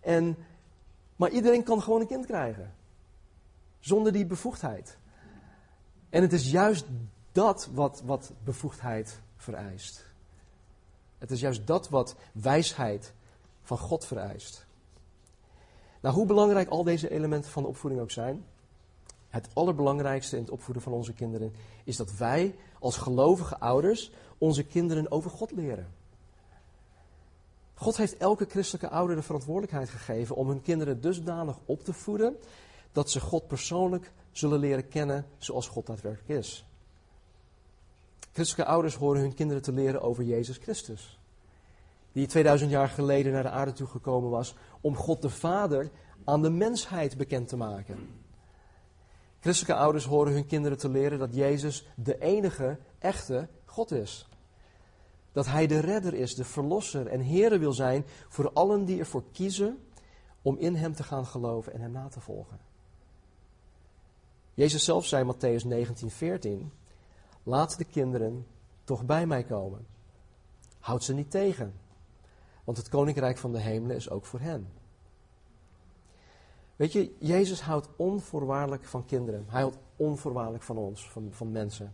En, 0.00 0.36
maar 1.16 1.30
iedereen 1.30 1.62
kan 1.62 1.82
gewoon 1.82 2.00
een 2.00 2.06
kind 2.06 2.26
krijgen. 2.26 2.74
Zonder 3.78 4.12
die 4.12 4.26
bevoegdheid. 4.26 4.98
En 6.10 6.22
het 6.22 6.32
is 6.32 6.50
juist 6.50 6.86
dat 7.32 7.68
wat, 7.72 8.02
wat 8.04 8.32
bevoegdheid 8.44 9.20
vereist. 9.36 10.06
Het 11.18 11.30
is 11.30 11.40
juist 11.40 11.66
dat 11.66 11.88
wat 11.88 12.16
wijsheid 12.32 13.12
van 13.62 13.78
God 13.78 14.04
vereist. 14.04 14.66
Nou, 16.00 16.14
hoe 16.14 16.26
belangrijk 16.26 16.68
al 16.68 16.84
deze 16.84 17.10
elementen 17.10 17.50
van 17.50 17.62
de 17.62 17.68
opvoeding 17.68 18.02
ook 18.02 18.10
zijn, 18.10 18.44
het 19.36 19.48
allerbelangrijkste 19.52 20.36
in 20.36 20.42
het 20.42 20.50
opvoeden 20.50 20.82
van 20.82 20.92
onze 20.92 21.12
kinderen 21.12 21.52
is 21.84 21.96
dat 21.96 22.16
wij 22.16 22.54
als 22.78 22.96
gelovige 22.96 23.58
ouders 23.58 24.10
onze 24.38 24.62
kinderen 24.62 25.10
over 25.10 25.30
God 25.30 25.50
leren. 25.50 25.86
God 27.74 27.96
heeft 27.96 28.16
elke 28.16 28.46
christelijke 28.48 28.88
ouder 28.88 29.16
de 29.16 29.22
verantwoordelijkheid 29.22 29.88
gegeven 29.88 30.36
om 30.36 30.48
hun 30.48 30.62
kinderen 30.62 31.00
dusdanig 31.00 31.56
op 31.64 31.84
te 31.84 31.92
voeden 31.92 32.36
dat 32.92 33.10
ze 33.10 33.20
God 33.20 33.46
persoonlijk 33.46 34.12
zullen 34.32 34.58
leren 34.58 34.88
kennen 34.88 35.26
zoals 35.38 35.68
God 35.68 35.86
daadwerkelijk 35.86 36.38
is. 36.40 36.64
Christelijke 38.32 38.72
ouders 38.72 38.94
horen 38.94 39.20
hun 39.20 39.34
kinderen 39.34 39.62
te 39.62 39.72
leren 39.72 40.02
over 40.02 40.24
Jezus 40.24 40.56
Christus. 40.56 41.18
Die 42.12 42.26
2000 42.26 42.70
jaar 42.70 42.88
geleden 42.88 43.32
naar 43.32 43.42
de 43.42 43.50
aarde 43.50 43.72
toegekomen 43.72 44.30
was 44.30 44.54
om 44.80 44.96
God 44.96 45.22
de 45.22 45.30
Vader 45.30 45.90
aan 46.24 46.42
de 46.42 46.50
mensheid 46.50 47.16
bekend 47.16 47.48
te 47.48 47.56
maken. 47.56 48.08
Christelijke 49.40 49.82
ouders 49.82 50.04
horen 50.04 50.32
hun 50.32 50.46
kinderen 50.46 50.78
te 50.78 50.88
leren 50.88 51.18
dat 51.18 51.34
Jezus 51.34 51.86
de 51.94 52.18
enige 52.18 52.78
echte 52.98 53.48
God 53.64 53.90
is. 53.90 54.28
Dat 55.32 55.46
Hij 55.46 55.66
de 55.66 55.78
redder 55.78 56.14
is, 56.14 56.34
de 56.34 56.44
verlosser 56.44 57.06
en 57.06 57.26
Heere 57.26 57.58
wil 57.58 57.72
zijn 57.72 58.04
voor 58.28 58.52
allen 58.52 58.84
die 58.84 58.98
ervoor 58.98 59.24
kiezen 59.32 59.78
om 60.42 60.56
in 60.58 60.74
Hem 60.74 60.94
te 60.94 61.02
gaan 61.02 61.26
geloven 61.26 61.72
en 61.72 61.80
Hem 61.80 61.92
na 61.92 62.08
te 62.08 62.20
volgen. 62.20 62.58
Jezus 64.54 64.84
zelf 64.84 65.06
zei 65.06 65.24
in 65.24 65.34
Matthäus 65.34 65.64
19:14: 65.64 66.72
Laat 67.42 67.78
de 67.78 67.84
kinderen 67.84 68.46
toch 68.84 69.04
bij 69.04 69.26
mij 69.26 69.44
komen. 69.44 69.86
Houd 70.78 71.04
ze 71.04 71.14
niet 71.14 71.30
tegen, 71.30 71.74
want 72.64 72.76
het 72.78 72.88
koninkrijk 72.88 73.38
van 73.38 73.52
de 73.52 73.60
hemelen 73.60 73.96
is 73.96 74.10
ook 74.10 74.26
voor 74.26 74.40
hen. 74.40 74.68
Weet 76.76 76.92
je, 76.92 77.14
Jezus 77.18 77.60
houdt 77.60 77.88
onvoorwaardelijk 77.96 78.84
van 78.84 79.04
kinderen. 79.04 79.44
Hij 79.48 79.60
houdt 79.60 79.78
onvoorwaardelijk 79.96 80.64
van 80.64 80.76
ons, 80.76 81.10
van, 81.10 81.28
van 81.30 81.52
mensen. 81.52 81.92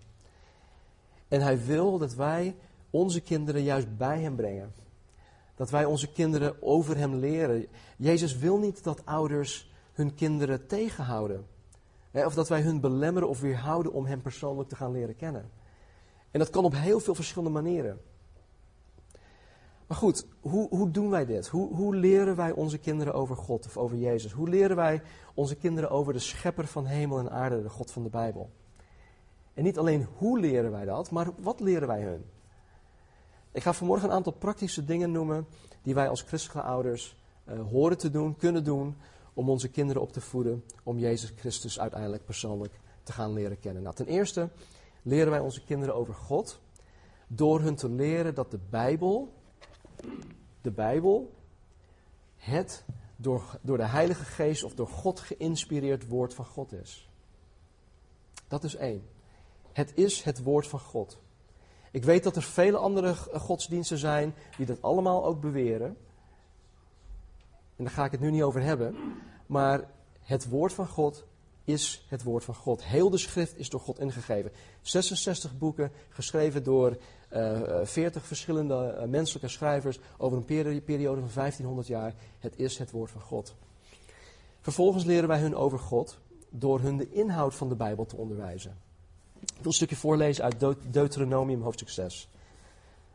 En 1.29 1.41
hij 1.41 1.65
wil 1.65 1.99
dat 1.99 2.15
wij 2.15 2.57
onze 2.91 3.21
kinderen 3.21 3.63
juist 3.63 3.97
bij 3.97 4.21
hem 4.21 4.37
brengen. 4.37 4.75
Dat 5.55 5.71
wij 5.71 5.85
onze 5.85 6.13
kinderen 6.13 6.63
over 6.63 6.97
hem 6.97 7.15
leren. 7.15 7.67
Jezus 7.97 8.37
wil 8.37 8.59
niet 8.59 8.85
dat 8.85 9.07
ouders 9.07 9.73
hun 9.93 10.15
kinderen 10.15 10.67
tegenhouden. 10.67 11.47
Of 12.13 12.35
dat 12.35 12.49
wij 12.49 12.61
hun 12.61 12.81
belemmeren 12.81 13.29
of 13.29 13.41
weerhouden 13.41 13.93
om 13.93 14.07
hem 14.07 14.23
persoonlijk 14.23 14.69
te 14.69 14.77
gaan 14.77 14.93
leren 14.93 15.17
kennen. 15.17 15.51
En 16.31 16.39
dat 16.39 16.51
kan 16.51 16.65
op 16.65 16.75
heel 16.75 17.01
veel 17.01 17.15
verschillende 17.15 17.61
manieren. 17.61 18.01
Maar 19.93 20.01
goed, 20.01 20.27
hoe, 20.41 20.69
hoe 20.69 20.91
doen 20.91 21.11
wij 21.11 21.27
dit? 21.27 21.49
Hoe, 21.49 21.75
hoe 21.75 21.97
leren 21.97 22.37
wij 22.37 22.53
onze 22.53 22.79
kinderen 22.79 23.15
over 23.15 23.37
God 23.37 23.67
of 23.67 23.77
over 23.77 23.97
Jezus? 23.97 24.33
Hoe 24.33 24.49
leren 24.49 24.77
wij 24.77 25.03
onze 25.35 25.57
kinderen 25.57 25.91
over 25.91 26.13
de 26.13 26.19
schepper 26.19 26.67
van 26.67 26.87
hemel 26.87 27.19
en 27.19 27.31
aarde, 27.31 27.63
de 27.63 27.69
God 27.69 27.91
van 27.91 28.03
de 28.03 28.09
Bijbel? 28.09 28.51
En 29.55 29.65
niet 29.65 29.79
alleen 29.79 30.07
hoe 30.17 30.41
leren 30.41 30.71
wij 30.71 30.85
dat, 30.85 31.11
maar 31.11 31.29
wat 31.39 31.61
leren 31.61 31.89
wij 31.89 32.03
hun? 32.03 32.25
Ik 33.51 33.63
ga 33.63 33.73
vanmorgen 33.73 34.09
een 34.09 34.15
aantal 34.15 34.33
praktische 34.33 34.85
dingen 34.85 35.13
noemen 35.13 35.47
die 35.83 35.95
wij 35.95 36.09
als 36.09 36.23
christelijke 36.23 36.69
ouders 36.69 37.17
uh, 37.49 37.61
horen 37.71 37.99
te 37.99 38.11
doen, 38.11 38.37
kunnen 38.37 38.65
doen, 38.65 38.97
om 39.35 39.51
onze 39.51 39.69
kinderen 39.69 40.03
op 40.03 40.13
te 40.13 40.21
voeden, 40.21 40.65
om 40.83 40.99
Jezus 40.99 41.33
Christus 41.37 41.81
uiteindelijk 41.81 42.25
persoonlijk 42.25 42.81
te 43.03 43.13
gaan 43.13 43.33
leren 43.33 43.59
kennen. 43.59 43.83
Nou, 43.83 43.95
ten 43.95 44.07
eerste 44.07 44.49
leren 45.03 45.31
wij 45.31 45.41
onze 45.41 45.65
kinderen 45.65 45.95
over 45.95 46.15
God 46.15 46.61
door 47.27 47.61
hun 47.61 47.75
te 47.75 47.89
leren 47.89 48.35
dat 48.35 48.51
de 48.51 48.61
Bijbel, 48.71 49.41
de 50.61 50.71
Bijbel, 50.71 51.33
het 52.37 52.85
door, 53.17 53.59
door 53.61 53.77
de 53.77 53.87
Heilige 53.87 54.25
Geest 54.25 54.65
of 54.65 54.75
door 54.75 54.89
God 54.89 55.21
geïnspireerd 55.21 56.09
woord 56.09 56.35
van 56.35 56.45
God 56.45 56.73
is. 56.73 57.11
Dat 58.49 58.65
is 58.65 58.75
één. 58.75 59.03
Het 59.73 59.93
is 59.95 60.23
het 60.23 60.43
woord 60.43 60.67
van 60.67 60.81
God. 60.81 61.19
Ik 61.91 62.05
weet 62.05 62.23
dat 62.23 62.37
er 62.37 62.43
vele 62.43 62.77
andere 62.77 63.15
godsdiensten 63.15 63.99
zijn 63.99 64.35
die 64.57 64.67
dat 64.67 64.83
allemaal 64.83 65.25
ook 65.25 65.41
beweren. 65.41 65.97
En 67.77 67.85
daar 67.85 67.93
ga 67.93 68.05
ik 68.05 68.11
het 68.11 68.21
nu 68.21 68.31
niet 68.31 68.43
over 68.43 68.63
hebben. 68.63 68.97
Maar 69.47 69.91
het 70.21 70.49
woord 70.49 70.73
van 70.73 70.89
God 70.89 71.27
is 71.65 72.05
het 72.09 72.23
woord 72.23 72.45
van 72.45 72.55
God. 72.55 72.85
Heel 72.85 73.11
de 73.11 73.19
schrift 73.19 73.59
is 73.59 73.69
door 73.69 73.81
God 73.81 73.99
ingegeven. 73.99 74.53
66 74.83 75.59
boeken 75.59 75.93
geschreven 76.09 76.63
door 76.63 76.97
uh, 77.33 77.81
eh, 77.81 77.87
40 77.87 78.27
verschillende 78.27 78.99
uh, 78.99 79.05
menselijke 79.05 79.49
schrijvers 79.49 79.99
over 80.17 80.39
een 80.39 80.45
periode 80.85 81.21
van 81.21 81.31
1500 81.35 81.87
jaar. 81.87 82.15
Het 82.39 82.55
is 82.57 82.79
het 82.79 82.91
woord 82.91 83.11
van 83.11 83.21
God. 83.21 83.55
Vervolgens 84.61 85.05
leren 85.05 85.29
wij 85.29 85.41
hun 85.41 85.55
over 85.55 85.79
God 85.79 86.19
door 86.51 86.81
hun 86.81 86.97
de 86.97 87.11
inhoud 87.11 87.55
van 87.55 87.69
de 87.69 87.75
Bijbel 87.75 88.07
te 88.07 88.17
onderwijzen. 88.17 88.77
Ik 89.41 89.49
wil 89.57 89.67
een 89.67 89.73
stukje 89.73 89.97
voorlezen 89.97 90.45
uit 90.45 90.77
Deuteronomium 90.93 91.63
hoofdstuk 91.63 91.89
6. 91.89 92.29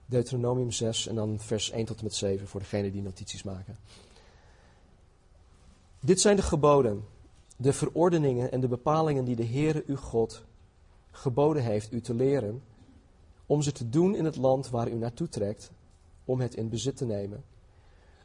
Deuteronomium 0.05 0.71
6 0.71 1.07
en 1.07 1.15
dan 1.15 1.39
vers 1.39 1.71
1 1.71 1.85
tot 1.85 1.97
en 1.97 2.03
met 2.03 2.15
7 2.15 2.47
voor 2.47 2.59
degenen 2.59 2.91
die 2.91 3.01
notities 3.01 3.43
maken. 3.43 3.77
Dit 5.99 6.21
zijn 6.21 6.35
de 6.35 6.41
geboden, 6.41 7.05
de 7.57 7.73
verordeningen 7.73 8.51
en 8.51 8.59
de 8.59 8.67
bepalingen 8.67 9.25
die 9.25 9.35
de 9.35 9.45
Heere 9.45 9.83
uw 9.85 9.95
God 9.95 10.43
geboden 11.11 11.63
heeft 11.63 11.91
u 11.91 12.01
te 12.01 12.13
leren, 12.13 12.63
om 13.45 13.61
ze 13.61 13.71
te 13.71 13.89
doen 13.89 14.15
in 14.15 14.25
het 14.25 14.35
land 14.35 14.69
waar 14.69 14.89
u 14.89 14.95
naartoe 14.95 15.29
trekt, 15.29 15.71
om 16.25 16.39
het 16.39 16.55
in 16.55 16.69
bezit 16.69 16.97
te 16.97 17.05
nemen, 17.05 17.43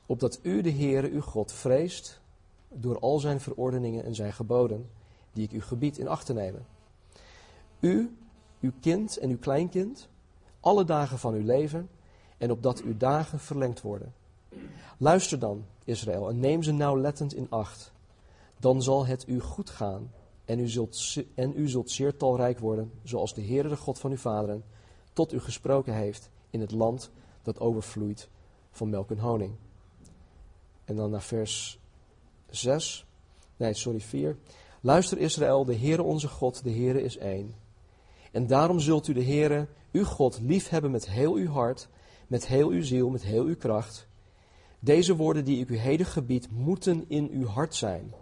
opdat 0.07 0.39
u 0.43 0.63
de 0.63 0.73
Heere 0.73 1.11
uw 1.11 1.21
God 1.21 1.53
vreest 1.53 2.21
door 2.69 2.99
al 2.99 3.19
zijn 3.19 3.41
verordeningen 3.41 4.05
en 4.05 4.15
zijn 4.15 4.33
geboden, 4.33 4.91
die 5.33 5.45
ik 5.45 5.53
u 5.53 5.61
gebied 5.61 5.99
in 5.99 6.09
acht 6.09 6.27
te 6.27 6.33
nemen. 6.33 6.67
U, 7.81 8.17
uw 8.61 8.73
kind 8.81 9.17
en 9.17 9.31
uw 9.31 9.39
kleinkind, 9.39 10.09
alle 10.61 10.85
dagen 10.85 11.19
van 11.19 11.35
uw 11.35 11.45
leven, 11.45 11.89
en 12.39 12.51
opdat 12.51 12.83
uw 12.83 12.97
dagen 12.97 13.39
verlengd 13.39 13.81
worden. 13.81 14.15
Luister 14.99 15.39
dan, 15.39 15.65
Israël, 15.85 16.29
en 16.29 16.41
neem 16.41 16.63
ze 16.63 16.73
nauwlettend 16.73 17.35
in 17.35 17.47
acht. 17.51 17.93
Dan 18.63 18.83
zal 18.83 19.07
het 19.07 19.29
u 19.29 19.41
goed 19.41 19.71
gaan 19.71 20.11
en 20.45 20.59
u 20.59 20.69
zult, 20.69 21.17
en 21.35 21.53
u 21.57 21.69
zult 21.69 21.91
zeer 21.91 22.17
talrijk 22.17 22.59
worden, 22.59 22.93
zoals 23.03 23.35
de 23.35 23.43
Heere, 23.43 23.69
de 23.69 23.77
God 23.77 23.99
van 23.99 24.11
uw 24.11 24.17
vaderen, 24.17 24.65
tot 25.13 25.33
u 25.33 25.41
gesproken 25.41 25.95
heeft 25.95 26.31
in 26.51 26.61
het 26.61 26.71
land 26.71 27.11
dat 27.43 27.61
overvloeit 27.61 28.29
van 28.71 28.91
melk 28.91 29.11
en 29.11 29.19
honing. 29.19 29.55
En 30.85 30.97
dan 30.97 31.11
naar 31.11 31.23
vers 31.23 31.79
6, 32.51 33.07
nee, 33.57 33.75
sorry, 33.75 34.01
4. 34.01 34.37
Luister 34.81 35.19
Israël, 35.19 35.65
de 35.65 35.77
Heere 35.77 36.03
onze 36.03 36.29
God, 36.29 36.65
de 36.65 36.73
Heere 36.73 37.03
is 37.03 37.17
één. 37.17 37.55
En 38.33 38.47
daarom 38.47 38.81
zult 38.81 39.09
u 39.09 39.13
de 39.13 39.25
Heere, 39.25 39.67
uw 39.93 40.05
God, 40.05 40.41
liefhebben 40.41 40.91
met 40.91 41.11
heel 41.11 41.35
uw 41.35 41.49
hart, 41.49 41.89
met 42.27 42.47
heel 42.47 42.69
uw 42.69 42.83
ziel, 42.83 43.11
met 43.11 43.23
heel 43.23 43.45
uw 43.45 43.57
kracht. 43.57 44.07
Deze 44.79 45.17
woorden 45.17 45.45
die 45.45 45.61
ik 45.61 45.69
u 45.69 45.77
heden 45.77 46.07
gebied, 46.07 46.51
moeten 46.51 47.05
in 47.09 47.29
uw 47.31 47.47
hart 47.47 47.75
zijn. 47.75 48.15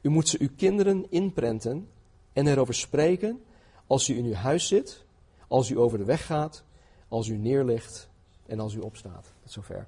U 0.00 0.08
moet 0.08 0.28
ze 0.28 0.40
uw 0.40 0.48
kinderen 0.56 1.10
inprenten 1.10 1.88
en 2.32 2.46
erover 2.46 2.74
spreken 2.74 3.42
als 3.86 4.08
u 4.08 4.16
in 4.16 4.24
uw 4.24 4.34
huis 4.34 4.68
zit, 4.68 5.04
als 5.48 5.70
u 5.70 5.78
over 5.78 5.98
de 5.98 6.04
weg 6.04 6.26
gaat, 6.26 6.64
als 7.08 7.28
u 7.28 7.36
neerligt 7.36 8.08
en 8.46 8.60
als 8.60 8.74
u 8.74 8.78
opstaat. 8.78 9.32
Tot 9.42 9.52
zover. 9.52 9.86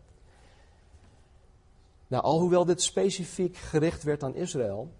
Nou, 2.06 2.22
alhoewel 2.24 2.64
dit 2.64 2.82
specifiek 2.82 3.56
gericht 3.56 4.02
werd 4.02 4.22
aan 4.22 4.34
Israël, 4.34 4.92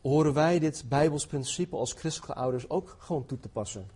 horen 0.00 0.34
wij 0.34 0.58
dit 0.58 0.84
Bijbels 0.88 1.26
principe 1.26 1.76
als 1.76 1.92
christelijke 1.92 2.34
ouders 2.34 2.70
ook 2.70 2.96
gewoon 2.98 3.26
toe 3.26 3.38
te 3.38 3.48
passen. 3.48 3.86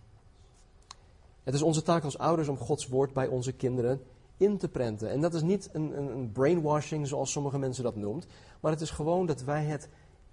Het 1.43 1.53
is 1.53 1.61
onze 1.61 1.81
taak 1.81 2.03
als 2.03 2.17
ouders 2.17 2.47
om 2.47 2.57
Gods 2.57 2.87
woord 2.87 3.13
bij 3.13 3.27
onze 3.27 3.51
kinderen 3.51 4.01
in 4.37 4.57
te 4.57 4.69
prenten. 4.69 5.09
En 5.09 5.21
dat 5.21 5.33
is 5.33 5.41
niet 5.41 5.69
een, 5.71 5.97
een, 5.97 6.11
een, 6.11 6.31
brainwashing 6.31 7.07
zoals 7.07 7.31
sommige 7.31 7.59
mensen 7.59 7.83
dat 7.83 7.95
noemt. 7.95 8.27
Maar 8.59 8.71
het 8.71 8.81
is 8.81 8.89
gewoon 8.89 9.25
dat 9.25 9.43
wij 9.43 9.63
het 9.63 9.89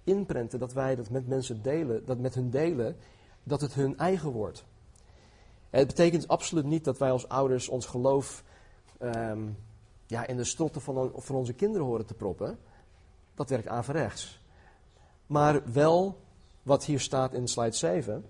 inprenten, 0.09 0.59
dat 0.59 0.73
wij 0.73 0.95
dat 0.95 1.09
met 1.09 1.27
mensen 1.27 1.61
delen, 1.61 2.05
dat 2.05 2.17
met 2.17 2.35
hun 2.35 2.49
delen, 2.49 2.95
dat 3.43 3.61
het 3.61 3.73
hun 3.73 3.97
eigen 3.97 4.31
wordt. 4.31 4.65
het 5.69 5.87
betekent 5.87 6.27
absoluut 6.27 6.65
niet 6.65 6.83
dat 6.83 6.97
wij 6.97 7.11
als 7.11 7.27
ouders 7.27 7.69
ons 7.69 7.85
geloof 7.85 8.43
ehm, 8.97 9.47
ja, 10.07 10.27
in 10.27 10.37
de 10.37 10.43
strotten 10.43 10.81
van, 10.81 11.11
van 11.15 11.35
onze 11.35 11.53
kinderen 11.53 11.87
horen 11.87 12.05
te 12.05 12.13
proppen. 12.13 12.59
Dat 13.35 13.49
werkt 13.49 13.67
averechts. 13.67 14.41
Maar 15.25 15.71
wel 15.71 16.19
wat 16.63 16.85
hier 16.85 16.99
staat 16.99 17.33
in 17.33 17.47
slide 17.47 17.75
7. 17.75 18.25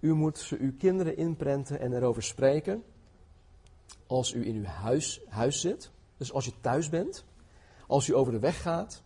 U 0.00 0.14
moet 0.14 0.38
ze 0.38 0.58
uw 0.58 0.76
kinderen 0.78 1.16
inprenten 1.16 1.80
en 1.80 1.92
erover 1.92 2.22
spreken 2.22 2.84
als 4.06 4.32
u 4.32 4.46
in 4.46 4.54
uw 4.54 4.64
huis, 4.64 5.20
huis 5.28 5.60
zit, 5.60 5.90
dus 6.16 6.32
als 6.32 6.44
je 6.44 6.52
thuis 6.60 6.88
bent, 6.88 7.24
als 7.86 8.08
u 8.08 8.14
over 8.14 8.32
de 8.32 8.38
weg 8.38 8.62
gaat, 8.62 9.02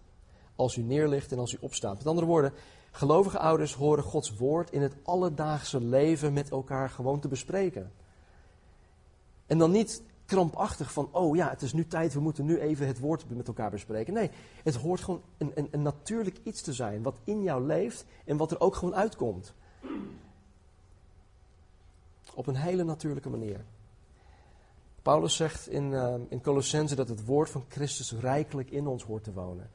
als 0.57 0.77
u 0.77 0.83
neerligt 0.83 1.33
en 1.33 1.39
als 1.39 1.53
u 1.53 1.57
opstaat. 1.61 1.97
Met 1.97 2.07
andere 2.07 2.27
woorden, 2.27 2.53
Gelovige 2.95 3.39
ouders 3.39 3.75
horen 3.75 4.05
Gods 4.05 4.37
woord 4.37 4.71
in 4.71 4.83
het 4.83 4.95
alledaagse 5.03 5.81
leven 5.81 6.33
met 6.33 6.51
elkaar 6.51 6.91
gewoon 6.91 7.21
te 7.21 7.29
bespreken. 7.29 7.93
En 9.47 9.59
dan 9.59 9.71
niet 9.71 10.03
krampachtig 10.27 10.93
van, 10.93 11.09
oh 11.13 11.37
ja, 11.37 11.51
het 11.51 11.63
is 11.63 11.73
nu 11.73 11.87
tijd, 11.87 12.13
we 12.13 12.21
moeten 12.21 12.45
nu 12.45 12.59
even 12.59 12.87
het 12.87 12.99
woord 12.99 13.25
met 13.29 13.47
elkaar 13.47 13.71
bespreken. 13.71 14.15
Nee, 14.15 14.31
het 14.63 14.75
hoort 14.75 15.01
gewoon 15.01 15.23
een, 15.39 15.53
een, 15.55 15.69
een 15.71 15.83
natuurlijk 15.83 16.39
iets 16.43 16.63
te 16.63 16.73
zijn, 16.73 17.03
wat 17.03 17.19
in 17.25 17.43
jou 17.43 17.67
leeft 17.67 18.05
en 18.25 18.37
wat 18.37 18.51
er 18.51 18.61
ook 18.61 18.75
gewoon 18.75 18.95
uitkomt. 18.95 19.55
Op 22.35 22.47
een 22.47 22.57
hele 22.57 22.85
natuurlijke 22.85 23.31
manier. 23.31 23.65
Paulus 25.03 25.37
zegt 25.37 25.69
in, 25.69 25.91
uh, 25.91 26.15
in 26.29 26.41
Colossense 26.41 26.95
dat 26.95 27.09
het 27.09 27.25
woord 27.25 27.51
van 27.51 27.65
Christus 27.69 28.13
rijkelijk 28.13 28.71
in 28.71 28.87
ons 28.87 29.05
hoort 29.05 29.25
te 29.25 29.33
wonen. 29.33 29.71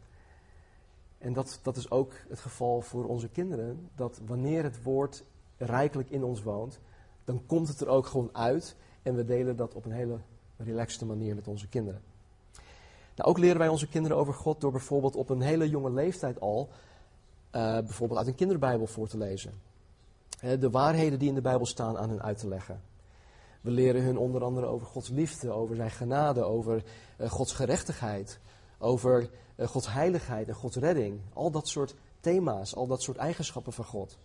En 1.17 1.33
dat, 1.33 1.59
dat 1.63 1.77
is 1.77 1.91
ook 1.91 2.13
het 2.29 2.39
geval 2.39 2.81
voor 2.81 3.05
onze 3.05 3.29
kinderen. 3.29 3.89
Dat 3.95 4.21
wanneer 4.25 4.63
het 4.63 4.83
woord 4.83 5.23
rijkelijk 5.57 6.09
in 6.09 6.23
ons 6.23 6.43
woont, 6.43 6.79
dan 7.23 7.45
komt 7.45 7.67
het 7.67 7.81
er 7.81 7.87
ook 7.87 8.05
gewoon 8.05 8.29
uit. 8.31 8.75
En 9.01 9.15
we 9.15 9.25
delen 9.25 9.55
dat 9.55 9.73
op 9.73 9.85
een 9.85 9.91
hele 9.91 10.19
relaxte 10.57 11.05
manier 11.05 11.35
met 11.35 11.47
onze 11.47 11.67
kinderen. 11.67 12.01
Nou, 13.15 13.29
ook 13.29 13.37
leren 13.37 13.57
wij 13.57 13.67
onze 13.67 13.87
kinderen 13.87 14.17
over 14.17 14.33
God 14.33 14.61
door 14.61 14.71
bijvoorbeeld 14.71 15.15
op 15.15 15.29
een 15.29 15.41
hele 15.41 15.69
jonge 15.69 15.91
leeftijd 15.91 16.39
al, 16.39 16.69
uh, 17.51 17.71
bijvoorbeeld 17.71 18.19
uit 18.19 18.27
een 18.27 18.35
kinderbijbel 18.35 18.87
voor 18.87 19.07
te 19.07 19.17
lezen. 19.17 19.53
de 20.39 20.69
waarheden 20.69 21.19
die 21.19 21.29
in 21.29 21.35
de 21.35 21.41
Bijbel 21.41 21.65
staan 21.65 21.97
aan 21.97 22.09
hen 22.09 22.21
uit 22.21 22.37
te 22.37 22.47
leggen. 22.47 22.81
We 23.61 23.71
leren 23.71 24.03
hun 24.03 24.17
onder 24.17 24.43
andere 24.43 24.65
over 24.65 24.87
Gods 24.87 25.09
liefde, 25.09 25.51
over 25.51 25.75
zijn 25.75 25.91
genade, 25.91 26.43
over 26.43 26.83
uh, 27.17 27.29
Gods 27.29 27.53
gerechtigheid, 27.53 28.39
over 28.79 29.29
uh, 29.55 29.67
Gods 29.67 29.91
heiligheid 29.91 30.47
en 30.47 30.53
Gods 30.53 30.75
redding. 30.75 31.19
Al 31.33 31.51
dat 31.51 31.67
soort 31.67 31.95
thema's, 32.19 32.75
al 32.75 32.87
dat 32.87 33.01
soort 33.01 33.17
eigenschappen 33.17 33.73
van 33.73 33.85
God. 33.85 34.17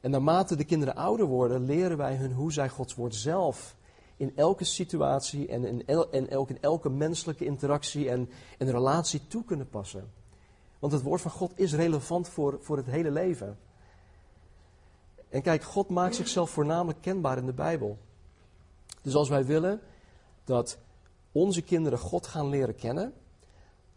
En 0.00 0.10
naarmate 0.10 0.56
de 0.56 0.64
kinderen 0.64 0.94
ouder 0.94 1.26
worden, 1.26 1.64
leren 1.64 1.96
wij 1.96 2.16
hun 2.16 2.32
hoe 2.32 2.52
zij 2.52 2.68
Gods 2.68 2.94
woord 2.94 3.14
zelf 3.14 3.76
in 4.16 4.32
elke 4.36 4.64
situatie 4.64 5.48
en 5.48 5.64
in, 5.64 5.86
en 5.86 6.28
elke, 6.28 6.52
in 6.52 6.60
elke 6.60 6.90
menselijke 6.90 7.44
interactie 7.44 8.10
en, 8.10 8.30
en 8.58 8.70
relatie 8.70 9.26
toe 9.26 9.44
kunnen 9.44 9.68
passen. 9.68 10.10
Want 10.78 10.92
het 10.92 11.02
woord 11.02 11.20
van 11.20 11.30
God 11.30 11.52
is 11.54 11.74
relevant 11.74 12.28
voor, 12.28 12.58
voor 12.60 12.76
het 12.76 12.86
hele 12.86 13.10
leven. 13.10 13.58
En 15.28 15.42
kijk, 15.42 15.62
God 15.62 15.88
maakt 15.88 16.14
zichzelf 16.14 16.50
voornamelijk 16.50 17.00
kenbaar 17.00 17.38
in 17.38 17.46
de 17.46 17.52
Bijbel. 17.52 17.98
Dus 19.02 19.14
als 19.14 19.28
wij 19.28 19.44
willen 19.44 19.80
dat 20.44 20.78
onze 21.32 21.62
kinderen 21.62 21.98
God 21.98 22.26
gaan 22.26 22.48
leren 22.48 22.74
kennen, 22.74 23.12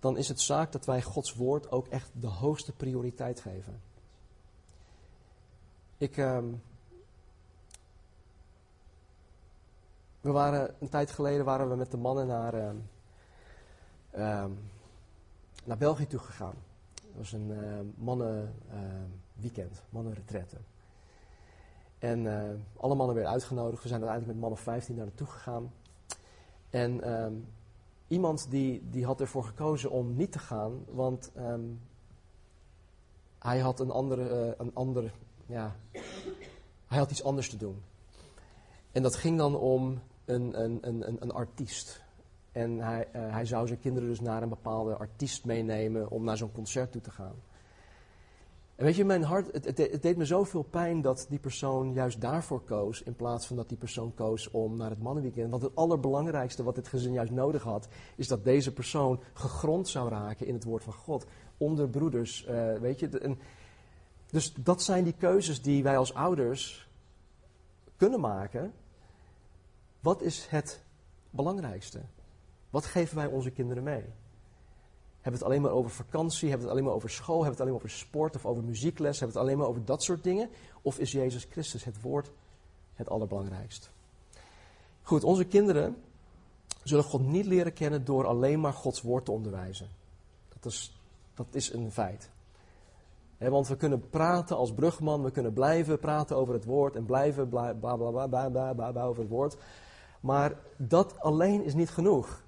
dan 0.01 0.17
is 0.17 0.27
het 0.27 0.41
zaak 0.41 0.71
dat 0.71 0.85
wij 0.85 1.01
Gods 1.01 1.33
woord 1.33 1.71
ook 1.71 1.87
echt 1.87 2.09
de 2.13 2.27
hoogste 2.27 2.71
prioriteit 2.71 3.39
geven. 3.39 3.81
Ik, 5.97 6.17
ehm, 6.17 6.45
we 10.21 10.31
waren 10.31 10.75
een 10.79 10.89
tijd 10.89 11.11
geleden 11.11 11.45
waren 11.45 11.69
we 11.69 11.75
met 11.75 11.91
de 11.91 11.97
mannen 11.97 12.27
naar, 12.27 12.53
ehm, 12.53 12.75
ehm, 14.11 14.51
naar 15.63 15.77
België 15.77 16.07
toe 16.07 16.19
gegaan. 16.19 16.55
Het 16.93 17.17
was 17.17 17.31
een 17.31 17.93
mannenweekend, 17.97 19.81
mannenretraite. 19.89 20.57
En 21.99 22.27
alle 22.77 22.95
mannen 22.95 23.15
werden 23.15 23.33
uitgenodigd. 23.33 23.83
We 23.83 23.87
zijn 23.87 24.01
uiteindelijk 24.01 24.39
met 24.39 24.49
mannen 24.49 24.63
15 24.63 24.95
daar 24.95 25.05
naartoe 25.05 25.27
gegaan. 25.27 25.73
En 26.69 27.03
iemand 28.11 28.47
die, 28.49 28.89
die 28.89 29.05
had 29.05 29.21
ervoor 29.21 29.43
gekozen 29.43 29.91
om 29.91 30.15
niet 30.15 30.31
te 30.31 30.39
gaan, 30.39 30.85
want 30.89 31.31
um, 31.37 31.81
hij 33.39 33.59
had 33.59 33.79
een 33.79 33.91
andere, 33.91 34.45
uh, 34.45 34.53
een 34.57 34.71
ander, 34.73 35.13
ja, 35.45 35.75
hij 36.87 36.97
had 36.97 37.11
iets 37.11 37.23
anders 37.23 37.49
te 37.49 37.57
doen. 37.57 37.81
En 38.91 39.01
dat 39.01 39.15
ging 39.15 39.37
dan 39.37 39.55
om 39.55 40.01
een, 40.25 40.63
een, 40.63 40.77
een, 40.81 41.17
een 41.21 41.31
artiest. 41.31 42.03
En 42.51 42.79
hij, 42.79 43.07
uh, 43.15 43.31
hij 43.31 43.45
zou 43.45 43.67
zijn 43.67 43.79
kinderen 43.79 44.09
dus 44.09 44.19
naar 44.19 44.41
een 44.41 44.49
bepaalde 44.49 44.95
artiest 44.95 45.45
meenemen 45.45 46.09
om 46.09 46.23
naar 46.23 46.37
zo'n 46.37 46.51
concert 46.51 46.91
toe 46.91 47.01
te 47.01 47.11
gaan. 47.11 47.35
Weet 48.81 48.95
je, 48.95 49.05
mijn 49.05 49.23
hart, 49.23 49.51
het, 49.51 49.77
het, 49.77 50.01
deed 50.01 50.17
me 50.17 50.25
zoveel 50.25 50.63
pijn 50.63 51.01
dat 51.01 51.25
die 51.29 51.39
persoon 51.39 51.93
juist 51.93 52.21
daarvoor 52.21 52.61
koos, 52.61 53.01
in 53.01 53.15
plaats 53.15 53.47
van 53.47 53.55
dat 53.55 53.69
die 53.69 53.77
persoon 53.77 54.13
koos 54.13 54.51
om 54.51 54.77
naar 54.77 54.89
het 54.89 55.01
mannenweekend. 55.01 55.49
Want 55.49 55.61
het 55.61 55.75
allerbelangrijkste 55.75 56.63
wat 56.63 56.75
dit 56.75 56.87
gezin 56.87 57.13
juist 57.13 57.31
nodig 57.31 57.63
had, 57.63 57.87
is 58.15 58.27
dat 58.27 58.43
deze 58.43 58.73
persoon 58.73 59.19
gegrond 59.33 59.87
zou 59.87 60.09
raken 60.09 60.47
in 60.47 60.53
het 60.53 60.63
woord 60.63 60.83
van 60.83 60.93
God. 60.93 61.25
Onder 61.57 61.89
broeders, 61.89 62.47
uh, 62.49 62.73
weet 62.73 62.99
je. 62.99 63.37
Dus 64.29 64.53
dat 64.53 64.83
zijn 64.83 65.03
die 65.03 65.15
keuzes 65.17 65.61
die 65.61 65.83
wij 65.83 65.97
als 65.97 66.13
ouders 66.13 66.89
kunnen 67.95 68.19
maken. 68.19 68.73
Wat 69.99 70.21
is 70.21 70.47
het 70.49 70.83
belangrijkste? 71.29 72.01
Wat 72.69 72.85
geven 72.85 73.15
wij 73.15 73.25
onze 73.25 73.51
kinderen 73.51 73.83
mee? 73.83 74.03
Hebben 75.21 75.41
het 75.41 75.49
alleen 75.49 75.61
maar 75.61 75.71
over 75.71 75.91
vakantie? 75.91 76.49
Hebben 76.49 76.67
het 76.67 76.75
alleen 76.75 76.85
maar 76.85 76.93
over 76.95 77.09
school? 77.09 77.43
Hebben 77.43 77.51
het 77.51 77.61
alleen 77.61 77.73
maar 77.73 77.83
over 77.83 77.97
sport 77.97 78.35
of 78.35 78.45
over 78.45 78.63
muziekles? 78.63 79.19
Hebben 79.19 79.37
het 79.37 79.45
alleen 79.45 79.57
maar 79.57 79.67
over 79.67 79.85
dat 79.85 80.03
soort 80.03 80.23
dingen? 80.23 80.49
Of 80.81 80.99
is 80.99 81.11
Jezus 81.11 81.47
Christus 81.49 81.83
het 81.83 82.01
woord 82.01 82.31
het 82.95 83.09
allerbelangrijkst? 83.09 83.89
Goed, 85.01 85.23
onze 85.23 85.45
kinderen 85.45 85.95
zullen 86.83 87.03
God 87.03 87.27
niet 87.27 87.45
leren 87.45 87.73
kennen 87.73 88.05
door 88.05 88.25
alleen 88.25 88.59
maar 88.59 88.73
Gods 88.73 89.01
woord 89.01 89.25
te 89.25 89.31
onderwijzen. 89.31 89.87
Dat 90.49 90.71
is, 90.71 90.99
dat 91.33 91.47
is 91.51 91.73
een 91.73 91.91
feit. 91.91 92.29
want 93.37 93.67
we 93.67 93.75
kunnen 93.75 94.09
praten 94.09 94.57
als 94.57 94.73
brugman, 94.73 95.23
we 95.23 95.31
kunnen 95.31 95.53
blijven 95.53 95.99
praten 95.99 96.35
over 96.35 96.53
het 96.53 96.65
woord 96.65 96.95
en 96.95 97.05
blijven 97.05 97.49
bla 97.49 97.73
bla 97.73 97.95
bla 97.95 98.27
bla 98.27 98.49
bla, 98.49 98.91
bla 98.91 99.03
over 99.03 99.21
het 99.21 99.31
woord. 99.31 99.57
Maar 100.19 100.59
dat 100.77 101.19
alleen 101.19 101.63
is 101.63 101.73
niet 101.73 101.89
genoeg. 101.89 102.43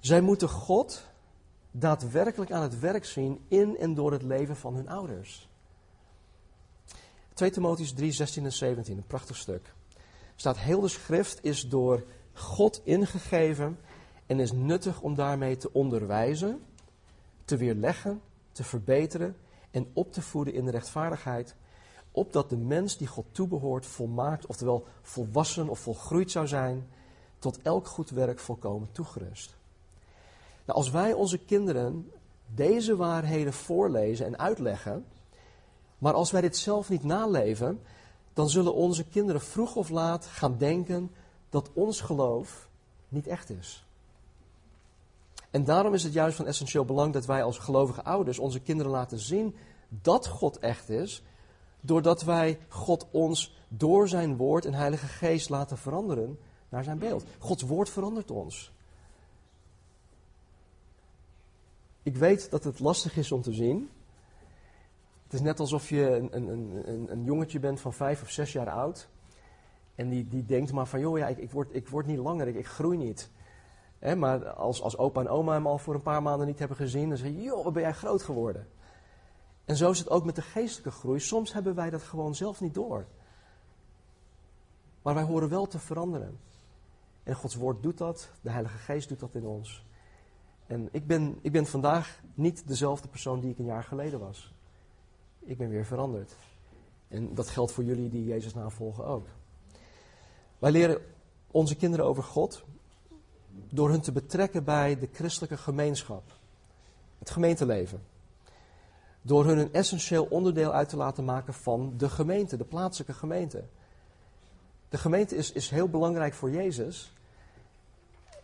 Zij 0.00 0.20
moeten 0.20 0.48
God 0.48 1.07
daadwerkelijk 1.78 2.50
aan 2.52 2.62
het 2.62 2.78
werk 2.78 3.04
zien 3.04 3.44
in 3.48 3.78
en 3.78 3.94
door 3.94 4.12
het 4.12 4.22
leven 4.22 4.56
van 4.56 4.74
hun 4.74 4.88
ouders. 4.88 5.48
2 7.34 7.50
Timotheus 7.50 7.92
3, 7.92 8.12
16 8.12 8.44
en 8.44 8.52
17, 8.52 8.96
een 8.96 9.06
prachtig 9.06 9.36
stuk. 9.36 9.74
Staat 10.36 10.58
heel 10.58 10.80
de 10.80 10.88
schrift 10.88 11.44
is 11.44 11.68
door 11.68 12.04
God 12.32 12.80
ingegeven 12.84 13.78
en 14.26 14.40
is 14.40 14.52
nuttig 14.52 15.00
om 15.00 15.14
daarmee 15.14 15.56
te 15.56 15.72
onderwijzen, 15.72 16.62
te 17.44 17.56
weerleggen, 17.56 18.20
te 18.52 18.64
verbeteren 18.64 19.36
en 19.70 19.90
op 19.92 20.12
te 20.12 20.22
voeden 20.22 20.54
in 20.54 20.64
de 20.64 20.70
rechtvaardigheid, 20.70 21.56
opdat 22.10 22.50
de 22.50 22.56
mens 22.56 22.96
die 22.96 23.06
God 23.06 23.26
toebehoort 23.32 23.86
volmaakt, 23.86 24.46
oftewel 24.46 24.86
volwassen 25.02 25.68
of 25.68 25.78
volgroeid 25.78 26.30
zou 26.30 26.46
zijn, 26.46 26.88
tot 27.38 27.62
elk 27.62 27.86
goed 27.86 28.10
werk 28.10 28.38
volkomen 28.38 28.92
toegerust. 28.92 29.57
Nou, 30.68 30.80
als 30.80 30.90
wij 30.90 31.12
onze 31.12 31.38
kinderen 31.38 32.10
deze 32.54 32.96
waarheden 32.96 33.52
voorlezen 33.52 34.26
en 34.26 34.38
uitleggen, 34.38 35.06
maar 35.98 36.12
als 36.12 36.30
wij 36.30 36.40
dit 36.40 36.56
zelf 36.56 36.88
niet 36.88 37.04
naleven, 37.04 37.80
dan 38.32 38.48
zullen 38.48 38.74
onze 38.74 39.04
kinderen 39.04 39.40
vroeg 39.40 39.76
of 39.76 39.88
laat 39.88 40.26
gaan 40.26 40.58
denken 40.58 41.10
dat 41.50 41.70
ons 41.72 42.00
geloof 42.00 42.68
niet 43.08 43.26
echt 43.26 43.50
is. 43.50 43.84
En 45.50 45.64
daarom 45.64 45.94
is 45.94 46.02
het 46.02 46.12
juist 46.12 46.36
van 46.36 46.46
essentieel 46.46 46.84
belang 46.84 47.12
dat 47.12 47.26
wij 47.26 47.42
als 47.42 47.58
gelovige 47.58 48.04
ouders 48.04 48.38
onze 48.38 48.60
kinderen 48.60 48.92
laten 48.92 49.18
zien 49.18 49.56
dat 49.88 50.26
God 50.26 50.58
echt 50.58 50.88
is, 50.88 51.22
doordat 51.80 52.22
wij 52.22 52.58
God 52.68 53.06
ons 53.10 53.56
door 53.68 54.08
zijn 54.08 54.36
woord 54.36 54.64
en 54.64 54.74
Heilige 54.74 55.06
Geest 55.06 55.48
laten 55.48 55.78
veranderen 55.78 56.38
naar 56.68 56.84
zijn 56.84 56.98
beeld. 56.98 57.24
Gods 57.38 57.62
woord 57.62 57.90
verandert 57.90 58.30
ons. 58.30 58.72
Ik 62.08 62.16
weet 62.16 62.50
dat 62.50 62.64
het 62.64 62.80
lastig 62.80 63.16
is 63.16 63.32
om 63.32 63.42
te 63.42 63.52
zien. 63.52 63.90
Het 65.24 65.32
is 65.32 65.40
net 65.40 65.60
alsof 65.60 65.88
je 65.88 66.16
een, 66.16 66.36
een, 66.36 66.48
een, 66.88 67.12
een 67.12 67.24
jongetje 67.24 67.58
bent 67.58 67.80
van 67.80 67.92
vijf 67.92 68.22
of 68.22 68.30
zes 68.30 68.52
jaar 68.52 68.70
oud. 68.70 69.08
En 69.94 70.08
die, 70.08 70.28
die 70.28 70.44
denkt 70.44 70.72
maar 70.72 70.86
van, 70.86 71.00
joh, 71.00 71.18
ja, 71.18 71.26
ik, 71.26 71.38
ik, 71.38 71.50
word, 71.50 71.74
ik 71.74 71.88
word 71.88 72.06
niet 72.06 72.18
langer, 72.18 72.48
ik, 72.48 72.54
ik 72.54 72.66
groei 72.66 72.96
niet. 72.96 73.30
maar 74.16 74.48
als, 74.48 74.82
als 74.82 74.96
opa 74.96 75.20
en 75.20 75.28
oma 75.28 75.52
hem 75.52 75.66
al 75.66 75.78
voor 75.78 75.94
een 75.94 76.02
paar 76.02 76.22
maanden 76.22 76.46
niet 76.46 76.58
hebben 76.58 76.76
gezien, 76.76 77.08
dan 77.08 77.18
zeg 77.18 77.28
je, 77.28 77.42
joh, 77.42 77.64
wat 77.64 77.72
ben 77.72 77.82
jij 77.82 77.92
groot 77.92 78.22
geworden. 78.22 78.68
En 79.64 79.76
zo 79.76 79.90
is 79.90 79.98
het 79.98 80.10
ook 80.10 80.24
met 80.24 80.36
de 80.36 80.42
geestelijke 80.42 80.98
groei. 80.98 81.20
Soms 81.20 81.52
hebben 81.52 81.74
wij 81.74 81.90
dat 81.90 82.02
gewoon 82.02 82.34
zelf 82.34 82.60
niet 82.60 82.74
door. 82.74 83.06
Maar 85.02 85.14
wij 85.14 85.24
horen 85.24 85.48
wel 85.48 85.66
te 85.66 85.78
veranderen. 85.78 86.38
En 87.22 87.34
Gods 87.34 87.54
woord 87.54 87.82
doet 87.82 87.98
dat, 87.98 88.30
de 88.40 88.50
Heilige 88.50 88.78
Geest 88.78 89.08
doet 89.08 89.20
dat 89.20 89.34
in 89.34 89.46
ons. 89.46 89.86
En 90.68 90.88
ik 90.92 91.06
ben, 91.06 91.38
ik 91.42 91.52
ben 91.52 91.66
vandaag 91.66 92.20
niet 92.34 92.68
dezelfde 92.68 93.08
persoon 93.08 93.40
die 93.40 93.50
ik 93.50 93.58
een 93.58 93.64
jaar 93.64 93.84
geleden 93.84 94.20
was. 94.20 94.52
Ik 95.38 95.58
ben 95.58 95.68
weer 95.68 95.86
veranderd. 95.86 96.36
En 97.08 97.34
dat 97.34 97.48
geldt 97.48 97.72
voor 97.72 97.84
jullie 97.84 98.10
die 98.10 98.24
Jezus 98.24 98.54
navolgen 98.54 99.04
ook. 99.04 99.26
Wij 100.58 100.70
leren 100.70 101.00
onze 101.50 101.76
kinderen 101.76 102.06
over 102.06 102.22
God 102.22 102.64
door 103.50 103.90
hun 103.90 104.00
te 104.00 104.12
betrekken 104.12 104.64
bij 104.64 104.98
de 104.98 105.08
christelijke 105.12 105.56
gemeenschap. 105.56 106.22
Het 107.18 107.30
gemeenteleven. 107.30 108.02
Door 109.22 109.44
hun 109.44 109.58
een 109.58 109.72
essentieel 109.72 110.24
onderdeel 110.24 110.72
uit 110.72 110.88
te 110.88 110.96
laten 110.96 111.24
maken 111.24 111.54
van 111.54 111.94
de 111.96 112.08
gemeente, 112.08 112.56
de 112.56 112.64
plaatselijke 112.64 113.14
gemeente. 113.14 113.64
De 114.88 114.98
gemeente 114.98 115.36
is, 115.36 115.52
is 115.52 115.70
heel 115.70 115.88
belangrijk 115.88 116.34
voor 116.34 116.50
Jezus. 116.50 117.12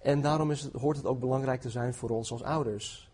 En 0.05 0.21
daarom 0.21 0.51
is 0.51 0.63
het, 0.63 0.73
hoort 0.73 0.97
het 0.97 1.07
ook 1.07 1.21
belangrijk 1.21 1.61
te 1.61 1.71
zijn 1.71 1.95
voor 1.95 2.11
ons 2.11 2.33
als 2.33 2.43
ouders. 2.43 3.11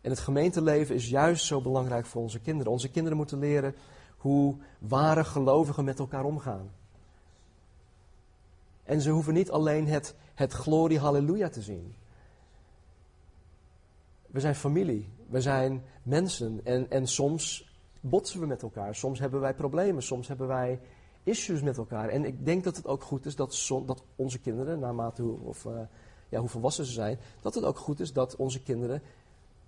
En 0.00 0.10
het 0.10 0.18
gemeenteleven 0.18 0.94
is 0.94 1.08
juist 1.08 1.44
zo 1.44 1.60
belangrijk 1.60 2.06
voor 2.06 2.22
onze 2.22 2.40
kinderen. 2.40 2.72
Onze 2.72 2.90
kinderen 2.90 3.16
moeten 3.16 3.38
leren 3.38 3.74
hoe 4.16 4.56
ware 4.78 5.24
gelovigen 5.24 5.84
met 5.84 5.98
elkaar 5.98 6.24
omgaan. 6.24 6.70
En 8.84 9.00
ze 9.00 9.10
hoeven 9.10 9.34
niet 9.34 9.50
alleen 9.50 9.86
het, 9.86 10.14
het 10.34 10.52
glorie 10.52 10.98
halleluja 10.98 11.48
te 11.48 11.62
zien. 11.62 11.94
We 14.26 14.40
zijn 14.40 14.54
familie, 14.54 15.08
we 15.28 15.40
zijn 15.40 15.82
mensen 16.02 16.60
en, 16.64 16.90
en 16.90 17.06
soms 17.06 17.72
botsen 18.00 18.40
we 18.40 18.46
met 18.46 18.62
elkaar. 18.62 18.94
Soms 18.94 19.18
hebben 19.18 19.40
wij 19.40 19.54
problemen, 19.54 20.02
soms 20.02 20.28
hebben 20.28 20.46
wij 20.46 20.80
issues 21.22 21.62
met 21.62 21.76
elkaar. 21.76 22.08
En 22.08 22.24
ik 22.24 22.44
denk 22.44 22.64
dat 22.64 22.76
het 22.76 22.86
ook 22.86 23.02
goed 23.02 23.26
is 23.26 23.36
dat, 23.36 23.68
dat 23.86 24.04
onze 24.16 24.38
kinderen, 24.38 24.78
naarmate 24.78 25.22
hoe, 25.22 25.38
of, 25.40 25.64
uh, 25.64 25.80
ja, 26.32 26.40
hoe 26.40 26.48
volwassen 26.48 26.84
ze 26.84 26.92
zijn, 26.92 27.18
dat 27.40 27.54
het 27.54 27.64
ook 27.64 27.78
goed 27.78 28.00
is 28.00 28.12
dat 28.12 28.36
onze 28.36 28.62
kinderen 28.62 29.02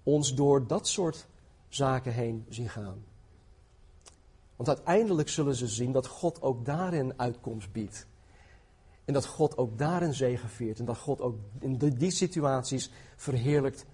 ons 0.03 0.35
door 0.35 0.67
dat 0.67 0.89
soort 0.89 1.27
zaken 1.69 2.13
heen 2.13 2.47
zien 2.49 2.69
gaan. 2.69 3.05
Want 4.57 4.69
uiteindelijk 4.69 5.29
zullen 5.29 5.55
ze 5.55 5.69
zien 5.69 5.93
dat 5.93 6.07
God 6.07 6.43
ook 6.43 6.65
daarin 6.65 7.19
uitkomst 7.19 7.73
biedt. 7.73 8.07
En 9.05 9.13
dat 9.13 9.27
God 9.27 9.57
ook 9.57 9.79
daarin 9.79 10.15
zegeviert. 10.15 10.79
En 10.79 10.85
dat 10.85 10.99
God 10.99 11.21
ook 11.21 11.37
in 11.61 11.77
die 11.77 12.11
situaties 12.11 12.91
verheerlijkt 13.17 13.87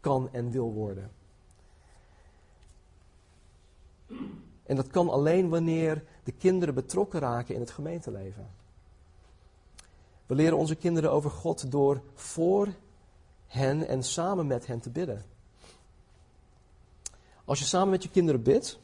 kan 0.00 0.28
en 0.32 0.50
wil 0.50 0.72
worden. 0.72 1.10
En 4.62 4.76
dat 4.76 4.86
kan 4.86 5.08
alleen 5.08 5.48
wanneer 5.48 6.04
de 6.24 6.32
kinderen 6.32 6.74
betrokken 6.74 7.20
raken 7.20 7.54
in 7.54 7.60
het 7.60 7.70
gemeenteleven. 7.70 8.57
We 10.28 10.34
leren 10.34 10.58
onze 10.58 10.74
kinderen 10.74 11.12
over 11.12 11.30
God 11.30 11.70
door 11.70 12.02
voor 12.14 12.68
hen 13.46 13.88
en 13.88 14.02
samen 14.02 14.46
met 14.46 14.66
hen 14.66 14.80
te 14.80 14.90
bidden. 14.90 15.24
Als 17.44 17.58
je 17.58 17.64
samen 17.64 17.90
met 17.90 18.02
je 18.02 18.10
kinderen 18.10 18.42
bidt, 18.42 18.78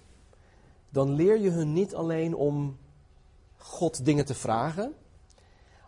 dan 0.88 1.12
leer 1.12 1.38
je 1.38 1.50
hun 1.50 1.72
niet 1.72 1.94
alleen 1.94 2.35
om 2.35 2.78
God 3.57 4.04
dingen 4.04 4.24
te 4.24 4.35
vragen, 4.35 4.94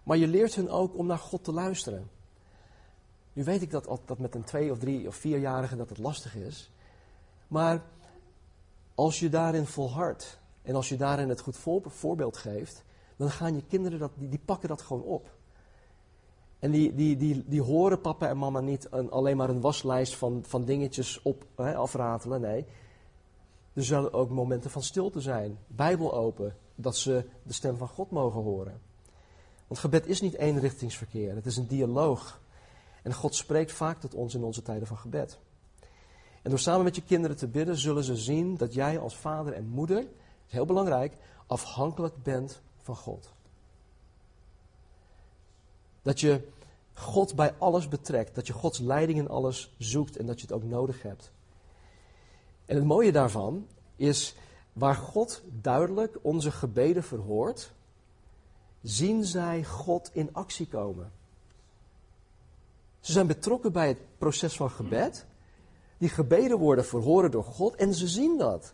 maar 0.02 0.16
je 0.16 0.26
leert 0.26 0.54
hun 0.54 0.70
ook 0.70 0.98
om 0.98 1.06
naar 1.06 1.18
God 1.18 1.44
te 1.44 1.52
luisteren. 1.52 2.10
Nu 3.32 3.44
weet 3.44 3.62
ik 3.62 3.70
dat, 3.70 4.00
dat 4.04 4.18
met 4.18 4.34
een 4.34 4.44
twee 4.44 4.70
of 4.70 4.78
drie 4.78 5.06
of 5.06 5.14
vierjarige 5.14 5.76
dat 5.76 5.88
het 5.88 5.98
lastig 5.98 6.34
is. 6.34 6.70
Maar 7.48 7.82
als 8.94 9.18
je 9.18 9.28
daarin 9.28 9.66
volhardt 9.66 10.38
en 10.62 10.74
als 10.74 10.88
je 10.88 10.96
daarin 10.96 11.28
het 11.28 11.40
goed 11.40 11.56
voorbeeld 11.86 12.36
geeft, 12.36 12.84
dan 13.16 13.30
gaan 13.30 13.54
je 13.54 13.62
kinderen 13.68 13.98
dat, 13.98 14.10
die, 14.14 14.28
die 14.28 14.40
pakken 14.44 14.68
dat 14.68 14.82
gewoon 14.82 15.02
op. 15.02 15.35
En 16.58 16.70
die, 16.70 16.94
die, 16.94 17.16
die, 17.16 17.44
die 17.46 17.62
horen 17.62 18.00
papa 18.00 18.28
en 18.28 18.38
mama 18.38 18.60
niet 18.60 18.86
een, 18.90 19.10
alleen 19.10 19.36
maar 19.36 19.48
een 19.48 19.60
waslijst 19.60 20.16
van, 20.16 20.44
van 20.46 20.64
dingetjes 20.64 21.22
op, 21.22 21.44
hè, 21.54 21.74
afratelen. 21.74 22.40
Nee, 22.40 22.64
er 23.72 23.84
zullen 23.84 24.12
ook 24.12 24.30
momenten 24.30 24.70
van 24.70 24.82
stilte 24.82 25.20
zijn, 25.20 25.58
Bijbel 25.66 26.14
open, 26.14 26.56
dat 26.74 26.96
ze 26.96 27.24
de 27.42 27.52
stem 27.52 27.76
van 27.76 27.88
God 27.88 28.10
mogen 28.10 28.42
horen. 28.42 28.80
Want 29.66 29.80
gebed 29.80 30.06
is 30.06 30.20
niet 30.20 30.34
eenrichtingsverkeer, 30.34 31.34
het 31.34 31.46
is 31.46 31.56
een 31.56 31.66
dialoog. 31.66 32.40
En 33.02 33.14
God 33.14 33.34
spreekt 33.34 33.72
vaak 33.72 34.00
tot 34.00 34.14
ons 34.14 34.34
in 34.34 34.44
onze 34.44 34.62
tijden 34.62 34.86
van 34.86 34.96
gebed. 34.96 35.38
En 36.42 36.50
door 36.50 36.58
samen 36.58 36.84
met 36.84 36.96
je 36.96 37.02
kinderen 37.02 37.36
te 37.36 37.46
bidden, 37.46 37.76
zullen 37.76 38.04
ze 38.04 38.16
zien 38.16 38.56
dat 38.56 38.74
jij 38.74 38.98
als 38.98 39.16
vader 39.16 39.52
en 39.52 39.68
moeder, 39.68 39.96
dat 39.96 40.06
is 40.46 40.52
heel 40.52 40.66
belangrijk, 40.66 41.16
afhankelijk 41.46 42.22
bent 42.22 42.60
van 42.82 42.96
God. 42.96 43.34
Dat 46.06 46.20
je 46.20 46.40
God 46.92 47.34
bij 47.34 47.54
alles 47.58 47.88
betrekt, 47.88 48.34
dat 48.34 48.46
je 48.46 48.52
Gods 48.52 48.78
leiding 48.78 49.18
in 49.18 49.28
alles 49.28 49.74
zoekt 49.78 50.16
en 50.16 50.26
dat 50.26 50.40
je 50.40 50.46
het 50.46 50.56
ook 50.56 50.64
nodig 50.64 51.02
hebt. 51.02 51.30
En 52.64 52.76
het 52.76 52.84
mooie 52.84 53.12
daarvan 53.12 53.66
is, 53.96 54.34
waar 54.72 54.94
God 54.94 55.42
duidelijk 55.60 56.18
onze 56.22 56.50
gebeden 56.50 57.02
verhoort, 57.02 57.72
zien 58.82 59.24
zij 59.24 59.64
God 59.64 60.10
in 60.12 60.28
actie 60.32 60.66
komen. 60.66 61.12
Ze 63.00 63.12
zijn 63.12 63.26
betrokken 63.26 63.72
bij 63.72 63.88
het 63.88 63.98
proces 64.18 64.56
van 64.56 64.70
gebed. 64.70 65.26
Die 65.98 66.08
gebeden 66.08 66.58
worden 66.58 66.84
verhoren 66.84 67.30
door 67.30 67.44
God 67.44 67.74
en 67.74 67.94
ze 67.94 68.08
zien 68.08 68.38
dat. 68.38 68.72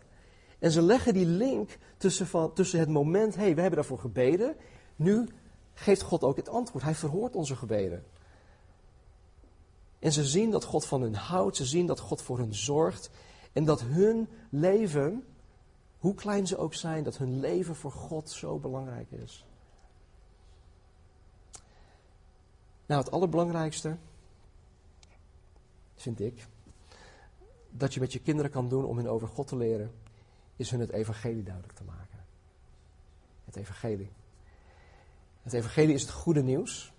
En 0.59 0.71
ze 0.71 0.81
leggen 0.81 1.13
die 1.13 1.25
link 1.25 1.77
tussen, 1.97 2.27
van, 2.27 2.53
tussen 2.53 2.79
het 2.79 2.89
moment, 2.89 3.35
hé, 3.35 3.41
hey, 3.41 3.55
we 3.55 3.61
hebben 3.61 3.79
daarvoor 3.79 3.99
gebeden. 3.99 4.55
Nu 4.95 5.27
geeft 5.73 6.01
God 6.01 6.23
ook 6.23 6.35
het 6.35 6.49
antwoord. 6.49 6.83
Hij 6.83 6.95
verhoort 6.95 7.35
onze 7.35 7.55
gebeden. 7.55 8.03
En 9.99 10.11
ze 10.11 10.25
zien 10.25 10.51
dat 10.51 10.63
God 10.63 10.85
van 10.85 11.01
hen 11.01 11.13
houdt, 11.13 11.55
ze 11.55 11.65
zien 11.65 11.85
dat 11.85 11.99
God 11.99 12.21
voor 12.21 12.37
hen 12.37 12.53
zorgt. 12.53 13.09
En 13.53 13.65
dat 13.65 13.81
hun 13.81 14.27
leven, 14.49 15.25
hoe 15.97 16.15
klein 16.15 16.47
ze 16.47 16.57
ook 16.57 16.73
zijn, 16.73 17.03
dat 17.03 17.17
hun 17.17 17.39
leven 17.39 17.75
voor 17.75 17.91
God 17.91 18.29
zo 18.29 18.59
belangrijk 18.59 19.11
is. 19.11 19.45
Nou, 22.85 23.01
het 23.01 23.11
allerbelangrijkste 23.11 23.97
vind 25.95 26.19
ik 26.19 26.47
dat 27.69 27.93
je 27.93 27.99
met 27.99 28.13
je 28.13 28.19
kinderen 28.19 28.51
kan 28.51 28.69
doen 28.69 28.85
om 28.85 28.97
hen 28.97 29.07
over 29.07 29.27
God 29.27 29.47
te 29.47 29.55
leren, 29.55 29.91
is 30.55 30.71
hun 30.71 30.79
het 30.79 30.89
evangelie 30.89 31.43
duidelijk 31.43 31.73
te 31.73 31.83
maken. 31.83 32.25
Het 33.45 33.55
evangelie. 33.55 34.11
Het 35.43 35.53
evangelie 35.53 35.93
is 35.93 36.01
het 36.01 36.11
goede 36.11 36.43
nieuws 36.43 36.93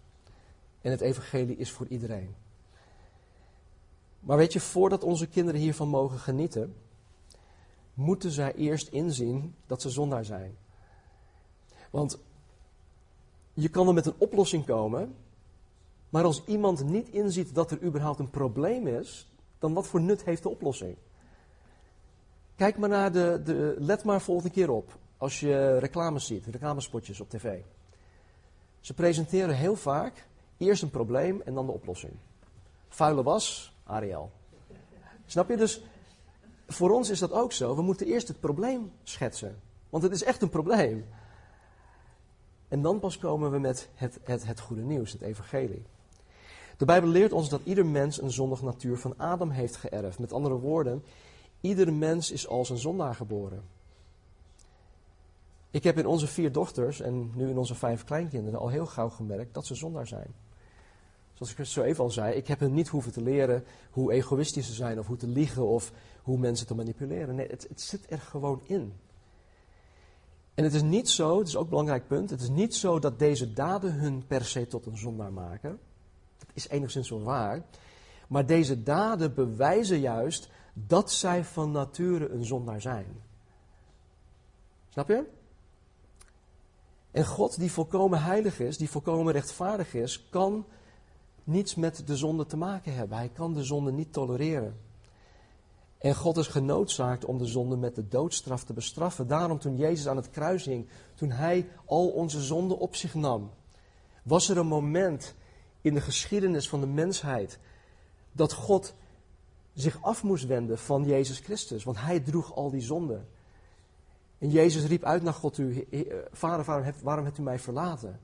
en 0.80 0.90
het 0.90 1.00
evangelie 1.00 1.56
is 1.56 1.70
voor 1.70 1.86
iedereen. 1.86 2.34
Maar 4.20 4.36
weet 4.36 4.52
je, 4.52 4.60
voordat 4.60 5.04
onze 5.04 5.26
kinderen 5.26 5.60
hiervan 5.60 5.88
mogen 5.88 6.18
genieten, 6.18 6.74
moeten 7.94 8.30
zij 8.30 8.54
eerst 8.54 8.88
inzien 8.88 9.54
dat 9.66 9.82
ze 9.82 9.90
zondaar 9.90 10.24
zijn. 10.24 10.56
Want 11.90 12.18
je 13.54 13.68
kan 13.68 13.88
er 13.88 13.94
met 13.94 14.06
een 14.06 14.18
oplossing 14.18 14.64
komen, 14.64 15.14
maar 16.08 16.24
als 16.24 16.44
iemand 16.44 16.84
niet 16.84 17.08
inziet 17.08 17.54
dat 17.54 17.70
er 17.70 17.82
überhaupt 17.82 18.18
een 18.18 18.30
probleem 18.30 18.86
is, 18.86 19.32
dan 19.58 19.74
wat 19.74 19.86
voor 19.86 20.00
nut 20.00 20.24
heeft 20.24 20.42
de 20.42 20.48
oplossing? 20.48 20.96
Kijk 22.56 22.78
maar 22.78 22.88
naar 22.88 23.12
de, 23.12 23.40
de 23.44 23.74
let 23.78 24.04
maar 24.04 24.20
volgende 24.20 24.50
keer 24.50 24.70
op 24.70 24.98
als 25.16 25.40
je 25.40 25.78
reclames 25.78 26.26
ziet, 26.26 26.46
reclamespotjes 26.46 27.20
op 27.20 27.30
tv. 27.30 27.60
Ze 28.84 28.94
presenteren 28.94 29.54
heel 29.54 29.76
vaak 29.76 30.26
eerst 30.56 30.82
een 30.82 30.90
probleem 30.90 31.42
en 31.44 31.54
dan 31.54 31.66
de 31.66 31.72
oplossing. 31.72 32.12
Vuile 32.88 33.22
was, 33.22 33.74
Ariel. 33.84 34.30
Snap 35.26 35.48
je? 35.48 35.56
Dus 35.56 35.82
voor 36.66 36.90
ons 36.90 37.10
is 37.10 37.18
dat 37.18 37.32
ook 37.32 37.52
zo. 37.52 37.76
We 37.76 37.82
moeten 37.82 38.06
eerst 38.06 38.28
het 38.28 38.40
probleem 38.40 38.92
schetsen. 39.02 39.60
Want 39.90 40.02
het 40.02 40.12
is 40.12 40.22
echt 40.22 40.42
een 40.42 40.50
probleem. 40.50 41.06
En 42.68 42.82
dan 42.82 42.98
pas 43.00 43.18
komen 43.18 43.50
we 43.50 43.58
met 43.58 43.88
het, 43.94 44.20
het, 44.24 44.46
het 44.46 44.60
goede 44.60 44.82
nieuws, 44.82 45.12
het 45.12 45.22
evangelie. 45.22 45.82
De 46.76 46.84
Bijbel 46.84 47.08
leert 47.08 47.32
ons 47.32 47.48
dat 47.48 47.60
ieder 47.64 47.86
mens 47.86 48.22
een 48.22 48.32
zondige 48.32 48.64
natuur 48.64 48.98
van 48.98 49.14
Adam 49.16 49.50
heeft 49.50 49.76
geërfd. 49.76 50.18
Met 50.18 50.32
andere 50.32 50.54
woorden, 50.54 51.04
ieder 51.60 51.92
mens 51.92 52.30
is 52.30 52.48
als 52.48 52.70
een 52.70 52.78
zondaar 52.78 53.14
geboren. 53.14 53.62
Ik 55.74 55.84
heb 55.84 55.98
in 55.98 56.06
onze 56.06 56.26
vier 56.26 56.52
dochters 56.52 57.00
en 57.00 57.30
nu 57.34 57.48
in 57.48 57.58
onze 57.58 57.74
vijf 57.74 58.04
kleinkinderen 58.04 58.60
al 58.60 58.68
heel 58.68 58.86
gauw 58.86 59.08
gemerkt 59.08 59.54
dat 59.54 59.66
ze 59.66 59.74
zondaar 59.74 60.06
zijn. 60.06 60.34
Zoals 61.32 61.54
ik 61.54 61.64
zo 61.64 61.82
even 61.82 62.04
al 62.04 62.10
zei, 62.10 62.34
ik 62.34 62.46
heb 62.46 62.60
hen 62.60 62.74
niet 62.74 62.88
hoeven 62.88 63.12
te 63.12 63.22
leren 63.22 63.64
hoe 63.90 64.12
egoïstisch 64.12 64.66
ze 64.66 64.72
zijn 64.72 64.98
of 64.98 65.06
hoe 65.06 65.16
te 65.16 65.26
liegen 65.26 65.66
of 65.66 65.92
hoe 66.22 66.38
mensen 66.38 66.66
te 66.66 66.74
manipuleren. 66.74 67.34
Nee, 67.34 67.48
het, 67.48 67.66
het 67.68 67.80
zit 67.80 68.10
er 68.10 68.18
gewoon 68.18 68.60
in. 68.64 68.92
En 70.54 70.64
het 70.64 70.74
is 70.74 70.82
niet 70.82 71.08
zo, 71.08 71.38
het 71.38 71.48
is 71.48 71.56
ook 71.56 71.62
een 71.62 71.68
belangrijk 71.68 72.06
punt, 72.06 72.30
het 72.30 72.40
is 72.40 72.48
niet 72.48 72.74
zo 72.74 72.98
dat 72.98 73.18
deze 73.18 73.52
daden 73.52 73.92
hun 73.92 74.26
per 74.26 74.44
se 74.44 74.66
tot 74.66 74.86
een 74.86 74.98
zondaar 74.98 75.32
maken. 75.32 75.78
Dat 76.38 76.48
is 76.52 76.68
enigszins 76.68 77.10
wel 77.10 77.22
waar. 77.22 77.62
Maar 78.28 78.46
deze 78.46 78.82
daden 78.82 79.34
bewijzen 79.34 80.00
juist 80.00 80.50
dat 80.72 81.12
zij 81.12 81.44
van 81.44 81.70
nature 81.70 82.28
een 82.28 82.44
zondaar 82.44 82.80
zijn. 82.80 83.06
Snap 84.88 85.08
je? 85.08 85.42
En 87.14 87.26
God, 87.26 87.58
die 87.58 87.72
volkomen 87.72 88.22
heilig 88.22 88.60
is, 88.60 88.76
die 88.76 88.90
volkomen 88.90 89.32
rechtvaardig 89.32 89.94
is, 89.94 90.26
kan 90.30 90.66
niets 91.44 91.74
met 91.74 92.06
de 92.06 92.16
zonde 92.16 92.46
te 92.46 92.56
maken 92.56 92.94
hebben. 92.94 93.16
Hij 93.16 93.28
kan 93.28 93.54
de 93.54 93.64
zonde 93.64 93.92
niet 93.92 94.12
tolereren. 94.12 94.76
En 95.98 96.14
God 96.14 96.36
is 96.36 96.46
genoodzaakt 96.46 97.24
om 97.24 97.38
de 97.38 97.46
zonde 97.46 97.76
met 97.76 97.94
de 97.94 98.08
doodstraf 98.08 98.64
te 98.64 98.72
bestraffen. 98.72 99.26
Daarom 99.26 99.58
toen 99.58 99.76
Jezus 99.76 100.08
aan 100.08 100.16
het 100.16 100.30
kruis 100.30 100.64
hing, 100.64 100.88
toen 101.14 101.30
hij 101.30 101.68
al 101.84 102.08
onze 102.08 102.40
zonden 102.40 102.78
op 102.78 102.94
zich 102.94 103.14
nam, 103.14 103.50
was 104.22 104.48
er 104.48 104.58
een 104.58 104.66
moment 104.66 105.34
in 105.80 105.94
de 105.94 106.00
geschiedenis 106.00 106.68
van 106.68 106.80
de 106.80 106.86
mensheid 106.86 107.58
dat 108.32 108.52
God 108.52 108.94
zich 109.74 110.02
af 110.02 110.22
moest 110.22 110.46
wenden 110.46 110.78
van 110.78 111.04
Jezus 111.04 111.38
Christus, 111.38 111.84
want 111.84 112.00
hij 112.00 112.20
droeg 112.20 112.54
al 112.54 112.70
die 112.70 112.80
zonden. 112.80 113.28
En 114.44 114.50
Jezus 114.50 114.84
riep 114.84 115.04
uit 115.04 115.22
naar 115.22 115.32
God 115.32 115.54
toe, 115.54 115.86
Vader, 116.32 116.64
waarom 116.64 116.84
hebt, 116.84 117.02
waarom 117.02 117.24
hebt 117.24 117.38
u 117.38 117.42
mij 117.42 117.58
verlaten? 117.58 118.20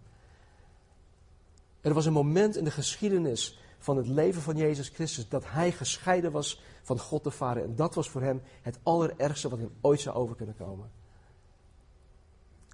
Er 1.80 1.94
was 1.94 2.06
een 2.06 2.12
moment 2.12 2.56
in 2.56 2.64
de 2.64 2.70
geschiedenis 2.70 3.60
van 3.78 3.96
het 3.96 4.06
leven 4.06 4.42
van 4.42 4.56
Jezus 4.56 4.88
Christus 4.88 5.28
dat 5.28 5.44
hij 5.46 5.72
gescheiden 5.72 6.32
was 6.32 6.62
van 6.82 6.98
God 6.98 7.24
de 7.24 7.30
Vader. 7.30 7.62
En 7.62 7.76
dat 7.76 7.94
was 7.94 8.10
voor 8.10 8.22
hem 8.22 8.42
het 8.62 8.78
allerergste 8.82 9.48
wat 9.48 9.58
hem 9.58 9.70
ooit 9.80 10.00
zou 10.00 10.16
over 10.16 10.36
kunnen 10.36 10.56
komen. 10.56 10.90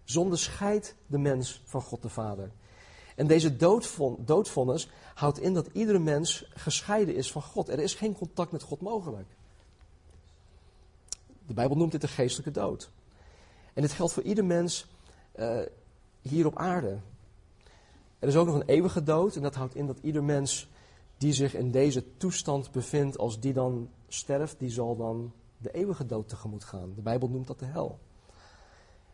Zonde 0.04 0.36
scheidt 0.36 0.94
de 1.06 1.18
mens 1.18 1.62
van 1.64 1.82
God 1.82 2.02
de 2.02 2.08
Vader. 2.08 2.50
En 3.16 3.26
deze 3.26 3.56
doodvonnis 4.24 4.90
houdt 5.14 5.40
in 5.40 5.54
dat 5.54 5.68
iedere 5.72 5.98
mens 5.98 6.50
gescheiden 6.54 7.14
is 7.14 7.32
van 7.32 7.42
God. 7.42 7.68
Er 7.68 7.78
is 7.78 7.94
geen 7.94 8.14
contact 8.14 8.52
met 8.52 8.62
God 8.62 8.80
mogelijk. 8.80 9.28
De 11.46 11.54
Bijbel 11.54 11.76
noemt 11.76 11.92
dit 11.92 12.00
de 12.00 12.08
geestelijke 12.08 12.60
dood. 12.60 12.90
En 13.76 13.82
dit 13.82 13.92
geldt 13.92 14.12
voor 14.12 14.22
ieder 14.22 14.44
mens 14.44 14.86
uh, 15.38 15.58
hier 16.20 16.46
op 16.46 16.58
aarde. 16.58 16.98
Er 18.18 18.28
is 18.28 18.36
ook 18.36 18.46
nog 18.46 18.54
een 18.54 18.68
eeuwige 18.68 19.02
dood 19.02 19.36
en 19.36 19.42
dat 19.42 19.54
houdt 19.54 19.74
in 19.74 19.86
dat 19.86 19.98
ieder 20.00 20.24
mens 20.24 20.68
die 21.16 21.32
zich 21.32 21.54
in 21.54 21.70
deze 21.70 22.16
toestand 22.16 22.70
bevindt, 22.70 23.18
als 23.18 23.40
die 23.40 23.52
dan 23.52 23.90
sterft, 24.08 24.58
die 24.58 24.70
zal 24.70 24.96
dan 24.96 25.32
de 25.58 25.70
eeuwige 25.70 26.06
dood 26.06 26.28
tegemoet 26.28 26.64
gaan. 26.64 26.92
De 26.94 27.02
Bijbel 27.02 27.28
noemt 27.28 27.46
dat 27.46 27.58
de 27.58 27.64
hel. 27.64 27.98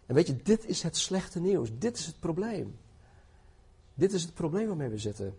En 0.07 0.14
weet 0.14 0.27
je, 0.27 0.42
dit 0.42 0.66
is 0.66 0.83
het 0.83 0.96
slechte 0.96 1.40
nieuws. 1.40 1.70
Dit 1.79 1.98
is 1.98 2.07
het 2.07 2.20
probleem. 2.20 2.79
Dit 3.94 4.12
is 4.12 4.22
het 4.22 4.35
probleem 4.35 4.66
waarmee 4.66 4.88
we 4.88 4.98
zitten. 4.98 5.37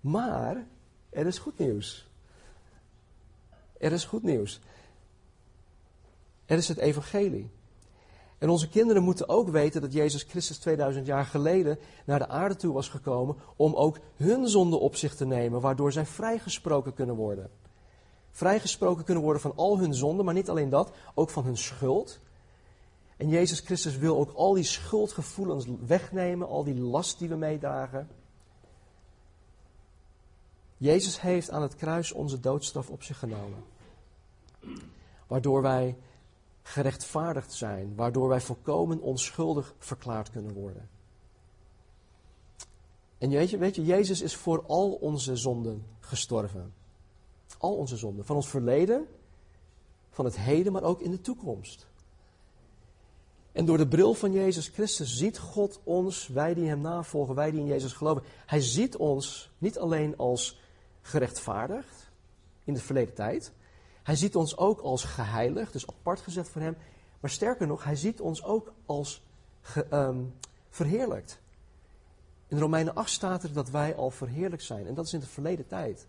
Maar 0.00 0.66
er 1.10 1.26
is 1.26 1.38
goed 1.38 1.58
nieuws. 1.58 2.08
Er 3.78 3.92
is 3.92 4.04
goed 4.04 4.22
nieuws. 4.22 4.60
Er 6.44 6.56
is 6.56 6.68
het 6.68 6.78
evangelie. 6.78 7.50
En 8.42 8.48
onze 8.50 8.68
kinderen 8.68 9.02
moeten 9.02 9.28
ook 9.28 9.48
weten 9.48 9.80
dat 9.80 9.92
Jezus 9.92 10.22
Christus 10.22 10.58
2000 10.58 11.06
jaar 11.06 11.24
geleden 11.24 11.78
naar 12.04 12.18
de 12.18 12.28
aarde 12.28 12.56
toe 12.56 12.72
was 12.72 12.88
gekomen 12.88 13.36
om 13.56 13.74
ook 13.74 13.98
hun 14.16 14.48
zonde 14.48 14.76
op 14.76 14.96
zich 14.96 15.14
te 15.14 15.24
nemen, 15.26 15.60
waardoor 15.60 15.92
zij 15.92 16.06
vrijgesproken 16.06 16.94
kunnen 16.94 17.14
worden. 17.14 17.50
Vrijgesproken 18.30 19.04
kunnen 19.04 19.22
worden 19.22 19.42
van 19.42 19.52
al 19.56 19.78
hun 19.78 19.94
zonden, 19.94 20.24
maar 20.24 20.34
niet 20.34 20.48
alleen 20.48 20.68
dat, 20.68 20.92
ook 21.14 21.30
van 21.30 21.44
hun 21.44 21.56
schuld. 21.56 22.20
En 23.16 23.28
Jezus 23.28 23.60
Christus 23.60 23.96
wil 23.96 24.18
ook 24.18 24.32
al 24.32 24.52
die 24.52 24.64
schuldgevoelens 24.64 25.66
wegnemen, 25.86 26.48
al 26.48 26.64
die 26.64 26.80
last 26.80 27.18
die 27.18 27.28
we 27.28 27.36
meedragen. 27.36 28.08
Jezus 30.76 31.20
heeft 31.20 31.50
aan 31.50 31.62
het 31.62 31.76
kruis 31.76 32.12
onze 32.12 32.40
doodstraf 32.40 32.90
op 32.90 33.02
zich 33.02 33.18
genomen. 33.18 33.64
Waardoor 35.26 35.62
wij 35.62 35.96
gerechtvaardigd 36.62 37.52
zijn, 37.52 37.94
waardoor 37.94 38.28
wij 38.28 38.40
volkomen 38.40 39.00
onschuldig 39.00 39.74
verklaard 39.78 40.30
kunnen 40.30 40.52
worden. 40.52 40.88
En 43.18 43.30
weet 43.30 43.50
je, 43.50 43.58
weet 43.58 43.74
je, 43.74 43.84
Jezus 43.84 44.20
is 44.20 44.34
voor 44.34 44.64
al 44.66 44.92
onze 44.92 45.36
zonden 45.36 45.86
gestorven. 46.00 46.74
Al 47.58 47.76
onze 47.76 47.96
zonden. 47.96 48.24
Van 48.24 48.36
ons 48.36 48.48
verleden, 48.48 49.06
van 50.10 50.24
het 50.24 50.36
heden, 50.36 50.72
maar 50.72 50.82
ook 50.82 51.00
in 51.00 51.10
de 51.10 51.20
toekomst. 51.20 51.86
En 53.52 53.64
door 53.64 53.76
de 53.76 53.88
bril 53.88 54.14
van 54.14 54.32
Jezus 54.32 54.68
Christus 54.68 55.16
ziet 55.16 55.38
God 55.38 55.80
ons, 55.84 56.28
wij 56.28 56.54
die 56.54 56.68
Hem 56.68 56.80
navolgen, 56.80 57.34
wij 57.34 57.50
die 57.50 57.60
in 57.60 57.66
Jezus 57.66 57.92
geloven. 57.92 58.22
Hij 58.46 58.60
ziet 58.60 58.96
ons 58.96 59.50
niet 59.58 59.78
alleen 59.78 60.16
als 60.16 60.60
gerechtvaardigd 61.00 62.10
in 62.64 62.74
de 62.74 62.80
verleden 62.80 63.14
tijd, 63.14 63.52
hij 64.02 64.16
ziet 64.16 64.36
ons 64.36 64.56
ook 64.56 64.80
als 64.80 65.04
geheiligd, 65.04 65.72
dus 65.72 65.86
apart 65.86 66.20
gezet 66.20 66.48
voor 66.48 66.60
Hem. 66.60 66.76
Maar 67.20 67.30
sterker 67.30 67.66
nog, 67.66 67.84
Hij 67.84 67.96
ziet 67.96 68.20
ons 68.20 68.44
ook 68.44 68.72
als 68.86 69.22
ge, 69.60 69.86
um, 69.90 70.34
verheerlijkt. 70.70 71.40
In 72.48 72.58
Romeinen 72.58 72.94
8 72.94 73.10
staat 73.10 73.42
er 73.42 73.52
dat 73.52 73.70
wij 73.70 73.96
al 73.96 74.10
verheerlijkt 74.10 74.64
zijn. 74.64 74.86
En 74.86 74.94
dat 74.94 75.06
is 75.06 75.12
in 75.12 75.20
de 75.20 75.26
verleden 75.26 75.66
tijd. 75.66 76.06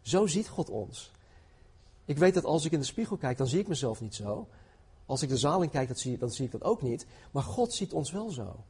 Zo 0.00 0.26
ziet 0.26 0.48
God 0.48 0.70
ons. 0.70 1.10
Ik 2.04 2.18
weet 2.18 2.34
dat 2.34 2.44
als 2.44 2.64
ik 2.64 2.72
in 2.72 2.78
de 2.78 2.84
spiegel 2.84 3.16
kijk, 3.16 3.38
dan 3.38 3.46
zie 3.46 3.60
ik 3.60 3.68
mezelf 3.68 4.00
niet 4.00 4.14
zo. 4.14 4.48
Als 5.06 5.22
ik 5.22 5.28
de 5.28 5.36
zaal 5.36 5.62
in 5.62 5.70
kijk, 5.70 5.88
dan 6.18 6.30
zie 6.30 6.44
ik 6.44 6.50
dat 6.50 6.62
ook 6.62 6.82
niet. 6.82 7.06
Maar 7.30 7.42
God 7.42 7.72
ziet 7.72 7.92
ons 7.92 8.10
wel 8.10 8.30
zo. 8.30 8.64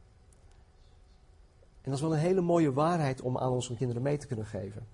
En 1.82 1.90
dat 1.90 1.94
is 1.94 2.00
wel 2.00 2.12
een 2.12 2.18
hele 2.18 2.40
mooie 2.40 2.72
waarheid 2.72 3.20
om 3.20 3.38
aan 3.38 3.50
onze 3.50 3.76
kinderen 3.76 4.02
mee 4.02 4.18
te 4.18 4.26
kunnen 4.26 4.46
geven. 4.46 4.86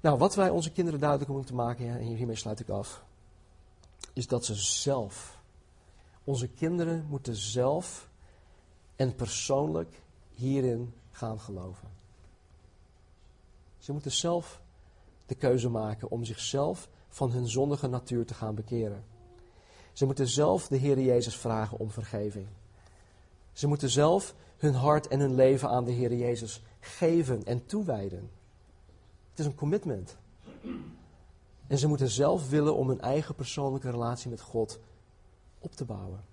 Nou, 0.00 0.18
wat 0.18 0.34
wij 0.34 0.50
onze 0.50 0.72
kinderen 0.72 1.00
duidelijk 1.00 1.30
moeten 1.30 1.54
maken, 1.54 1.88
en 1.88 1.98
hiermee 1.98 2.36
sluit 2.36 2.60
ik 2.60 2.68
af, 2.68 3.04
is 4.12 4.26
dat 4.26 4.44
ze 4.44 4.54
zelf, 4.54 5.38
onze 6.24 6.48
kinderen 6.48 7.06
moeten 7.08 7.36
zelf 7.36 8.08
en 8.96 9.14
persoonlijk 9.14 10.02
hierin 10.30 10.94
gaan 11.10 11.40
geloven. 11.40 11.88
Ze 13.78 13.92
moeten 13.92 14.12
zelf 14.12 14.60
de 15.26 15.34
keuze 15.34 15.68
maken 15.68 16.10
om 16.10 16.24
zichzelf 16.24 16.88
van 17.08 17.30
hun 17.30 17.48
zondige 17.48 17.86
natuur 17.86 18.26
te 18.26 18.34
gaan 18.34 18.54
bekeren. 18.54 19.04
Ze 19.92 20.06
moeten 20.06 20.28
zelf 20.28 20.68
de 20.68 20.76
Heer 20.76 21.00
Jezus 21.00 21.36
vragen 21.36 21.78
om 21.78 21.90
vergeving. 21.90 22.46
Ze 23.52 23.66
moeten 23.66 23.90
zelf 23.90 24.34
hun 24.56 24.74
hart 24.74 25.08
en 25.08 25.20
hun 25.20 25.34
leven 25.34 25.68
aan 25.68 25.84
de 25.84 25.92
Heer 25.92 26.14
Jezus 26.14 26.62
geven 26.80 27.44
en 27.44 27.66
toewijden 27.66 28.30
is 29.38 29.44
een 29.46 29.54
commitment. 29.54 30.16
En 31.66 31.78
ze 31.78 31.88
moeten 31.88 32.08
zelf 32.08 32.48
willen 32.48 32.76
om 32.76 32.90
een 32.90 33.00
eigen 33.00 33.34
persoonlijke 33.34 33.90
relatie 33.90 34.30
met 34.30 34.40
God 34.40 34.78
op 35.58 35.74
te 35.74 35.84
bouwen. 35.84 36.24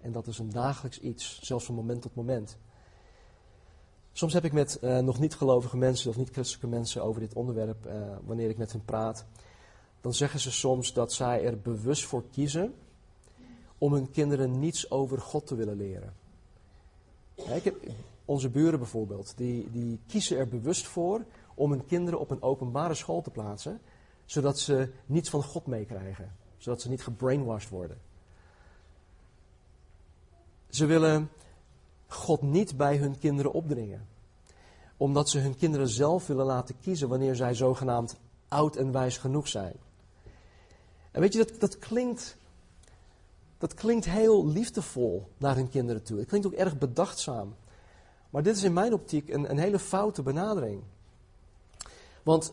En 0.00 0.12
dat 0.12 0.26
is 0.26 0.38
een 0.38 0.50
dagelijks 0.50 1.00
iets, 1.00 1.40
zelfs 1.42 1.64
van 1.64 1.74
moment 1.74 2.02
tot 2.02 2.14
moment. 2.14 2.58
Soms 4.12 4.32
heb 4.32 4.44
ik 4.44 4.52
met 4.52 4.78
uh, 4.82 4.98
nog 4.98 5.18
niet 5.18 5.34
gelovige 5.34 5.76
mensen 5.76 6.10
of 6.10 6.16
niet 6.16 6.30
christelijke 6.30 6.66
mensen 6.66 7.02
over 7.02 7.20
dit 7.20 7.34
onderwerp, 7.34 7.86
uh, 7.86 7.92
wanneer 8.24 8.48
ik 8.48 8.58
met 8.58 8.72
hen 8.72 8.84
praat. 8.84 9.24
Dan 10.00 10.14
zeggen 10.14 10.40
ze 10.40 10.52
soms 10.52 10.92
dat 10.92 11.12
zij 11.12 11.44
er 11.44 11.60
bewust 11.60 12.04
voor 12.04 12.24
kiezen 12.30 12.74
om 13.78 13.92
hun 13.92 14.10
kinderen 14.10 14.58
niets 14.58 14.90
over 14.90 15.20
God 15.20 15.46
te 15.46 15.54
willen 15.54 15.76
leren. 15.76 16.14
Onze 18.24 18.48
buren 18.48 18.78
bijvoorbeeld, 18.78 19.32
die, 19.36 19.70
die 19.70 20.00
kiezen 20.06 20.38
er 20.38 20.48
bewust 20.48 20.86
voor 20.86 21.24
om 21.56 21.70
hun 21.70 21.86
kinderen 21.86 22.20
op 22.20 22.30
een 22.30 22.42
openbare 22.42 22.94
school 22.94 23.22
te 23.22 23.30
plaatsen, 23.30 23.80
zodat 24.24 24.58
ze 24.58 24.92
niets 25.06 25.30
van 25.30 25.42
God 25.42 25.66
meekrijgen, 25.66 26.32
zodat 26.56 26.80
ze 26.80 26.88
niet 26.88 27.02
gebrainwashed 27.02 27.70
worden. 27.70 27.98
Ze 30.68 30.86
willen 30.86 31.30
God 32.06 32.42
niet 32.42 32.76
bij 32.76 32.96
hun 32.96 33.18
kinderen 33.18 33.52
opdringen, 33.52 34.06
omdat 34.96 35.28
ze 35.28 35.38
hun 35.38 35.56
kinderen 35.56 35.88
zelf 35.88 36.26
willen 36.26 36.46
laten 36.46 36.78
kiezen 36.80 37.08
wanneer 37.08 37.34
zij 37.34 37.54
zogenaamd 37.54 38.16
oud 38.48 38.76
en 38.76 38.92
wijs 38.92 39.18
genoeg 39.18 39.48
zijn. 39.48 39.74
En 41.10 41.20
weet 41.20 41.32
je, 41.32 41.38
dat, 41.44 41.60
dat 41.60 41.78
klinkt 41.78 42.36
dat 43.58 43.74
klinkt 43.74 44.04
heel 44.04 44.46
liefdevol 44.46 45.28
naar 45.36 45.56
hun 45.56 45.68
kinderen 45.68 46.02
toe. 46.02 46.18
Het 46.18 46.28
klinkt 46.28 46.46
ook 46.46 46.52
erg 46.52 46.78
bedachtzaam. 46.78 47.54
Maar 48.30 48.42
dit 48.42 48.56
is 48.56 48.62
in 48.62 48.72
mijn 48.72 48.92
optiek 48.92 49.28
een, 49.28 49.50
een 49.50 49.58
hele 49.58 49.78
foute 49.78 50.22
benadering. 50.22 50.82
Want 52.26 52.52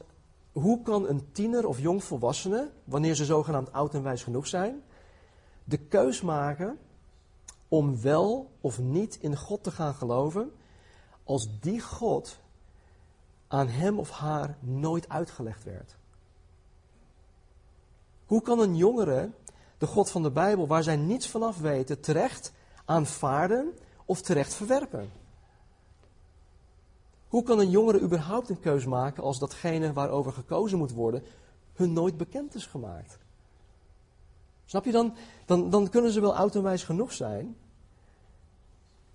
hoe 0.51 0.81
kan 0.81 1.07
een 1.07 1.31
tiener 1.31 1.67
of 1.67 1.79
jongvolwassene, 1.79 2.71
wanneer 2.83 3.15
ze 3.15 3.25
zogenaamd 3.25 3.71
oud 3.71 3.93
en 3.93 4.03
wijs 4.03 4.23
genoeg 4.23 4.47
zijn, 4.47 4.83
de 5.63 5.77
keus 5.77 6.21
maken 6.21 6.79
om 7.67 8.01
wel 8.01 8.51
of 8.61 8.79
niet 8.79 9.17
in 9.21 9.37
God 9.37 9.63
te 9.63 9.71
gaan 9.71 9.93
geloven, 9.93 10.51
als 11.23 11.59
die 11.59 11.81
God 11.81 12.39
aan 13.47 13.67
hem 13.67 13.99
of 13.99 14.09
haar 14.09 14.57
nooit 14.59 15.09
uitgelegd 15.09 15.63
werd? 15.63 15.95
Hoe 18.25 18.41
kan 18.41 18.59
een 18.59 18.75
jongere 18.75 19.29
de 19.77 19.87
God 19.87 20.11
van 20.11 20.23
de 20.23 20.31
Bijbel, 20.31 20.67
waar 20.67 20.83
zij 20.83 20.95
niets 20.95 21.27
vanaf 21.27 21.59
weten, 21.59 21.99
terecht 21.99 22.53
aanvaarden 22.85 23.77
of 24.05 24.21
terecht 24.21 24.53
verwerpen? 24.53 25.22
Hoe 27.33 27.43
kan 27.43 27.59
een 27.59 27.69
jongere 27.69 28.01
überhaupt 28.01 28.49
een 28.49 28.59
keus 28.59 28.85
maken 28.85 29.23
als 29.23 29.39
datgene 29.39 29.93
waarover 29.93 30.33
gekozen 30.33 30.77
moet 30.77 30.91
worden 30.91 31.23
hun 31.73 31.93
nooit 31.93 32.17
bekend 32.17 32.55
is 32.55 32.65
gemaakt? 32.65 33.17
Snap 34.65 34.85
je 34.85 34.91
dan? 34.91 35.15
Dan, 35.45 35.69
dan 35.69 35.89
kunnen 35.89 36.11
ze 36.11 36.21
wel 36.21 36.35
oud 36.35 36.55
en 36.55 36.63
wijs 36.63 36.83
genoeg 36.83 37.13
zijn, 37.13 37.55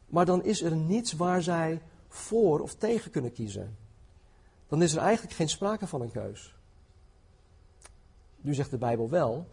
maar 0.07 0.25
dan 0.25 0.45
is 0.45 0.63
er 0.63 0.77
niets 0.77 1.13
waar 1.13 1.43
zij 1.43 1.83
voor 2.09 2.61
of 2.61 2.75
tegen 2.75 3.11
kunnen 3.11 3.33
kiezen. 3.33 3.77
Dan 4.69 4.83
is 4.83 4.95
er 4.95 5.03
eigenlijk 5.03 5.37
geen 5.37 5.49
sprake 5.49 5.87
van 5.87 6.01
een 6.01 6.13
keus. 6.13 6.57
Nu 8.41 8.55
zegt 8.55 8.71
de 8.71 8.79
Bijbel 8.79 9.09
wel, 9.09 9.49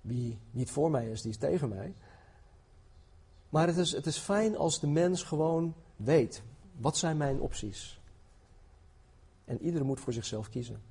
wie 0.00 0.38
niet 0.50 0.70
voor 0.70 0.90
mij 0.90 1.10
is, 1.10 1.22
die 1.22 1.30
is 1.30 1.38
tegen 1.38 1.68
mij. 1.68 1.94
Maar 3.48 3.66
het 3.66 3.76
is, 3.76 3.92
het 3.92 4.06
is 4.06 4.18
fijn 4.18 4.56
als 4.56 4.80
de 4.80 4.88
mens 4.88 5.22
gewoon 5.22 5.74
weet 5.96 6.42
wat 6.80 6.96
zijn 6.96 7.16
mijn 7.16 7.40
opties? 7.40 8.00
En 9.44 9.62
iedereen 9.62 9.86
moet 9.86 10.00
voor 10.00 10.12
zichzelf 10.12 10.48
kiezen. 10.48 10.82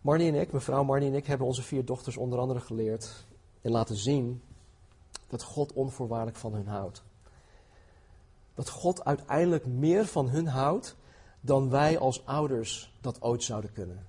Marnie 0.00 0.32
en 0.32 0.40
ik, 0.40 0.52
mevrouw 0.52 0.84
Marnie 0.84 1.08
en 1.08 1.14
ik, 1.14 1.26
hebben 1.26 1.46
onze 1.46 1.62
vier 1.62 1.84
dochters 1.84 2.16
onder 2.16 2.38
andere 2.38 2.60
geleerd 2.60 3.26
en 3.60 3.70
laten 3.70 3.96
zien 3.96 4.42
dat 5.28 5.42
God 5.42 5.72
onvoorwaardelijk 5.72 6.36
van 6.36 6.54
hun 6.54 6.66
houdt. 6.66 7.02
Dat 8.54 8.68
God 8.68 9.04
uiteindelijk 9.04 9.66
meer 9.66 10.06
van 10.06 10.28
hun 10.28 10.46
houdt 10.46 10.96
dan 11.40 11.70
wij 11.70 11.98
als 11.98 12.26
ouders 12.26 12.94
dat 13.00 13.22
ooit 13.22 13.42
zouden 13.42 13.72
kunnen. 13.72 14.06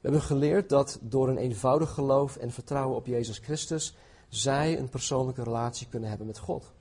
We 0.00 0.08
hebben 0.08 0.22
geleerd 0.22 0.68
dat 0.68 0.98
door 1.02 1.28
een 1.28 1.38
eenvoudig 1.38 1.90
geloof 1.90 2.36
en 2.36 2.50
vertrouwen 2.50 2.96
op 2.96 3.06
Jezus 3.06 3.38
Christus 3.38 3.96
zij 4.28 4.78
een 4.78 4.88
persoonlijke 4.88 5.42
relatie 5.42 5.86
kunnen 5.88 6.08
hebben 6.08 6.26
met 6.26 6.38
God. 6.38 6.72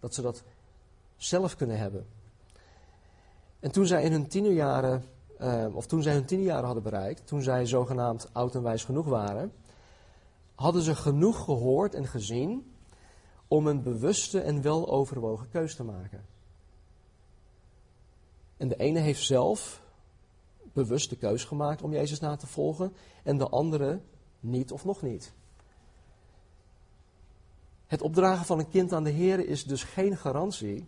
Dat 0.00 0.14
ze 0.14 0.22
dat 0.22 0.42
zelf 1.16 1.56
kunnen 1.56 1.78
hebben. 1.78 2.06
En 3.60 3.70
toen 3.70 3.86
zij 3.86 4.02
in 4.02 4.12
hun 4.12 4.28
tienerjaren, 4.28 5.04
uh, 5.40 5.66
of 5.72 5.86
toen 5.86 6.02
zij 6.02 6.12
hun 6.12 6.24
tienerjaren 6.24 6.64
hadden 6.64 6.82
bereikt, 6.82 7.26
toen 7.26 7.42
zij 7.42 7.66
zogenaamd 7.66 8.28
oud 8.32 8.54
en 8.54 8.62
wijs 8.62 8.84
genoeg 8.84 9.06
waren, 9.06 9.52
hadden 10.54 10.82
ze 10.82 10.94
genoeg 10.94 11.44
gehoord 11.44 11.94
en 11.94 12.06
gezien 12.06 12.72
om 13.48 13.66
een 13.66 13.82
bewuste 13.82 14.40
en 14.40 14.62
weloverwogen 14.62 15.48
keus 15.48 15.74
te 15.74 15.84
maken. 15.84 16.24
En 18.56 18.68
de 18.68 18.76
ene 18.76 18.98
heeft 18.98 19.24
zelf 19.24 19.82
bewust 20.72 21.10
de 21.10 21.16
keus 21.16 21.44
gemaakt 21.44 21.82
om 21.82 21.92
Jezus 21.92 22.20
na 22.20 22.36
te 22.36 22.46
volgen 22.46 22.92
en 23.22 23.38
de 23.38 23.48
andere 23.48 24.00
niet 24.40 24.72
of 24.72 24.84
nog 24.84 25.02
niet. 25.02 25.32
Het 27.90 28.02
opdragen 28.02 28.46
van 28.46 28.58
een 28.58 28.68
kind 28.68 28.92
aan 28.92 29.04
de 29.04 29.10
Heer 29.10 29.48
is 29.48 29.64
dus 29.64 29.84
geen 29.84 30.16
garantie 30.16 30.86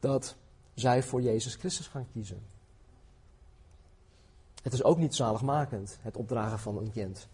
dat 0.00 0.36
zij 0.74 1.02
voor 1.02 1.22
Jezus 1.22 1.54
Christus 1.54 1.86
gaan 1.86 2.06
kiezen. 2.12 2.42
Het 4.62 4.72
is 4.72 4.84
ook 4.84 4.98
niet 4.98 5.14
zaligmakend, 5.14 5.98
het 6.02 6.16
opdragen 6.16 6.58
van 6.58 6.76
een 6.76 6.92
kind. 6.92 7.28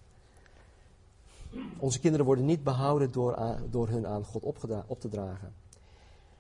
Onze 1.79 2.01
kinderen 2.01 2.27
worden 2.27 2.44
niet 2.44 2.64
behouden 2.64 3.12
door, 3.12 3.59
door 3.70 3.88
hun 3.88 4.07
aan 4.07 4.25
God 4.25 4.42
op 4.87 5.01
te 5.01 5.09
dragen. 5.09 5.55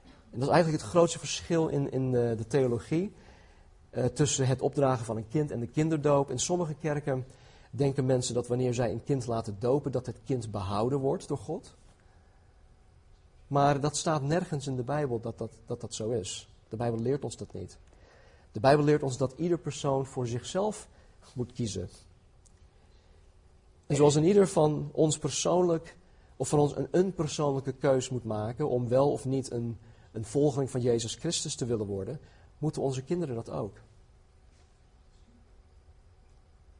En 0.04 0.38
dat 0.38 0.48
is 0.48 0.54
eigenlijk 0.54 0.82
het 0.82 0.90
grootste 0.90 1.18
verschil 1.18 1.68
in, 1.68 1.92
in 1.92 2.10
de, 2.10 2.34
de 2.36 2.46
theologie 2.46 3.12
uh, 3.90 4.04
tussen 4.04 4.46
het 4.46 4.62
opdragen 4.62 5.04
van 5.04 5.16
een 5.16 5.28
kind 5.28 5.50
en 5.50 5.60
de 5.60 5.66
kinderdoop. 5.66 6.30
In 6.30 6.38
sommige 6.38 6.74
kerken 6.74 7.26
denken 7.70 8.06
mensen 8.06 8.34
dat 8.34 8.46
wanneer 8.46 8.74
zij 8.74 8.90
een 8.90 9.04
kind 9.04 9.26
laten 9.26 9.56
dopen, 9.58 9.92
dat 9.92 10.06
het 10.06 10.18
kind 10.24 10.50
behouden 10.50 10.98
wordt 10.98 11.28
door 11.28 11.38
God. 11.38 11.74
Maar 13.52 13.80
dat 13.80 13.96
staat 13.96 14.22
nergens 14.22 14.66
in 14.66 14.76
de 14.76 14.82
Bijbel 14.82 15.20
dat 15.20 15.38
dat, 15.38 15.50
dat 15.66 15.80
dat 15.80 15.94
zo 15.94 16.10
is. 16.10 16.48
De 16.68 16.76
Bijbel 16.76 17.00
leert 17.00 17.24
ons 17.24 17.36
dat 17.36 17.52
niet. 17.52 17.78
De 18.52 18.60
Bijbel 18.60 18.84
leert 18.84 19.02
ons 19.02 19.16
dat 19.16 19.34
ieder 19.36 19.58
persoon 19.58 20.06
voor 20.06 20.26
zichzelf 20.26 20.88
moet 21.34 21.52
kiezen. 21.52 21.88
En 23.86 23.96
zoals 23.96 24.16
in 24.16 24.24
ieder 24.24 24.48
van 24.48 24.90
ons 24.92 25.18
persoonlijk, 25.18 25.96
of 26.36 26.48
van 26.48 26.58
ons 26.58 26.76
een, 26.76 26.88
een 26.90 27.14
persoonlijke 27.14 27.72
keus 27.72 28.08
moet 28.08 28.24
maken 28.24 28.68
om 28.68 28.88
wel 28.88 29.12
of 29.12 29.24
niet 29.24 29.50
een, 29.50 29.78
een 30.12 30.24
volgeling 30.24 30.70
van 30.70 30.80
Jezus 30.80 31.14
Christus 31.14 31.54
te 31.54 31.66
willen 31.66 31.86
worden, 31.86 32.20
moeten 32.58 32.82
onze 32.82 33.02
kinderen 33.02 33.34
dat 33.34 33.50
ook. 33.50 33.74
Dat 33.74 33.82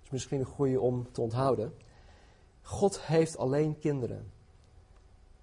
is 0.03 0.11
misschien 0.11 0.41
een 0.41 0.47
goede 0.47 0.81
om 0.81 1.13
te 1.13 1.21
onthouden. 1.21 1.75
God 2.63 3.01
heeft 3.01 3.37
alleen 3.37 3.79
kinderen. 3.79 4.31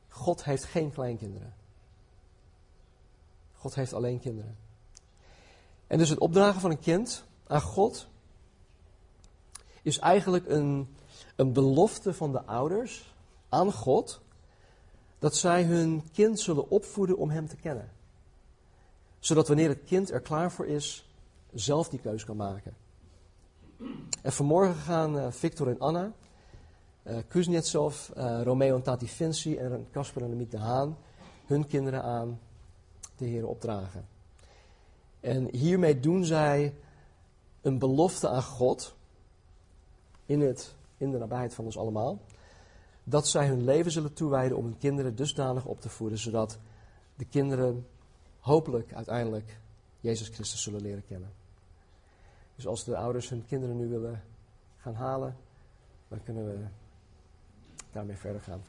God 0.10 0.43
heeft 0.43 0.63
geen 0.63 0.91
kleinkinderen. 0.91 1.54
God 3.54 3.76
heeft 3.76 3.93
alleen 3.93 4.19
kinderen. 4.19 4.58
En 5.88 5.98
dus 5.98 6.10
het 6.10 6.19
opdragen 6.19 6.62
van 6.62 6.72
een 6.72 6.80
kind 6.80 7.24
aan 7.48 7.62
God 7.62 8.08
is 9.82 10.00
eigenlijk 10.00 10.48
een, 10.48 10.95
een 11.36 11.54
belofte 11.54 12.13
van 12.13 12.32
de 12.32 12.45
ouders 12.45 13.13
aan 13.50 13.74
God 13.74 14.22
dat 15.19 15.36
zij 15.36 15.63
hun 15.63 16.12
kind 16.12 16.39
zullen 16.39 16.69
opvoeden 16.69 17.17
om 17.17 17.30
Hem 17.30 17.48
te 17.48 17.56
kennen. 17.56 17.91
Zodat 19.19 19.48
wanneer 19.48 19.69
het 19.69 19.84
kind 19.84 20.12
er 20.12 20.22
klaar 20.22 20.52
voor 20.52 20.67
is, 20.67 21.10
zelf 21.54 21.89
die 21.89 22.00
keus 22.00 22.26
kan 22.26 22.36
maken. 22.36 22.76
En 24.22 24.32
vanmorgen 24.32 24.76
gaan 24.76 25.17
uh, 25.17 25.32
Victor 25.32 25.67
en 25.67 25.80
Anna, 25.80 26.12
Kuznetsov, 27.28 28.10
uh, 28.17 28.41
Romeo 28.43 28.76
en 28.76 28.82
Tati 28.82 29.08
Vinci 29.08 29.58
en 29.58 29.88
Casper 29.91 30.24
en 30.24 30.48
de 30.50 30.58
Haan 30.58 30.98
hun 31.45 31.67
kinderen 31.67 32.04
aan 32.04 32.39
de 33.15 33.26
Heer 33.26 33.48
opdragen. 33.48 34.08
En 35.19 35.56
hiermee 35.56 36.00
doen 36.00 36.26
zij 36.26 36.74
een 37.62 37.80
belofte 37.80 38.30
aan 38.30 38.43
God, 38.43 38.95
in, 40.26 40.41
het, 40.41 40.76
in 40.98 41.12
de 41.12 41.17
nabijheid 41.17 41.54
van 41.54 41.65
ons 41.65 41.78
allemaal, 41.78 42.19
dat 43.04 43.28
zij 43.28 43.48
hun 43.48 43.63
leven 43.63 43.91
zullen 43.91 44.13
toewijden 44.13 44.58
om 44.58 44.63
hun 44.63 44.78
kinderen 44.78 45.15
dusdanig 45.15 45.65
op 45.65 45.82
te 45.82 45.89
voeden, 45.89 46.17
zodat 46.17 46.58
de 47.15 47.26
kinderen 47.26 47.88
hopelijk 48.39 48.93
uiteindelijk 48.93 49.60
Jezus 50.00 50.28
Christus 50.28 50.62
zullen 50.62 50.82
leren 50.82 51.06
kennen. 51.08 51.32
Dus 52.56 52.67
als 52.67 52.84
de 52.84 52.98
ouders 52.98 53.30
hun 53.30 53.45
kinderen 53.45 53.78
nu 53.78 53.88
willen 53.88 54.24
gaan 54.78 54.95
halen, 54.95 55.36
dan 56.08 56.24
kunnen 56.24 56.45
we 56.45 56.65
daarmee 57.91 58.17
verder 58.17 58.41
gaan. 58.41 58.62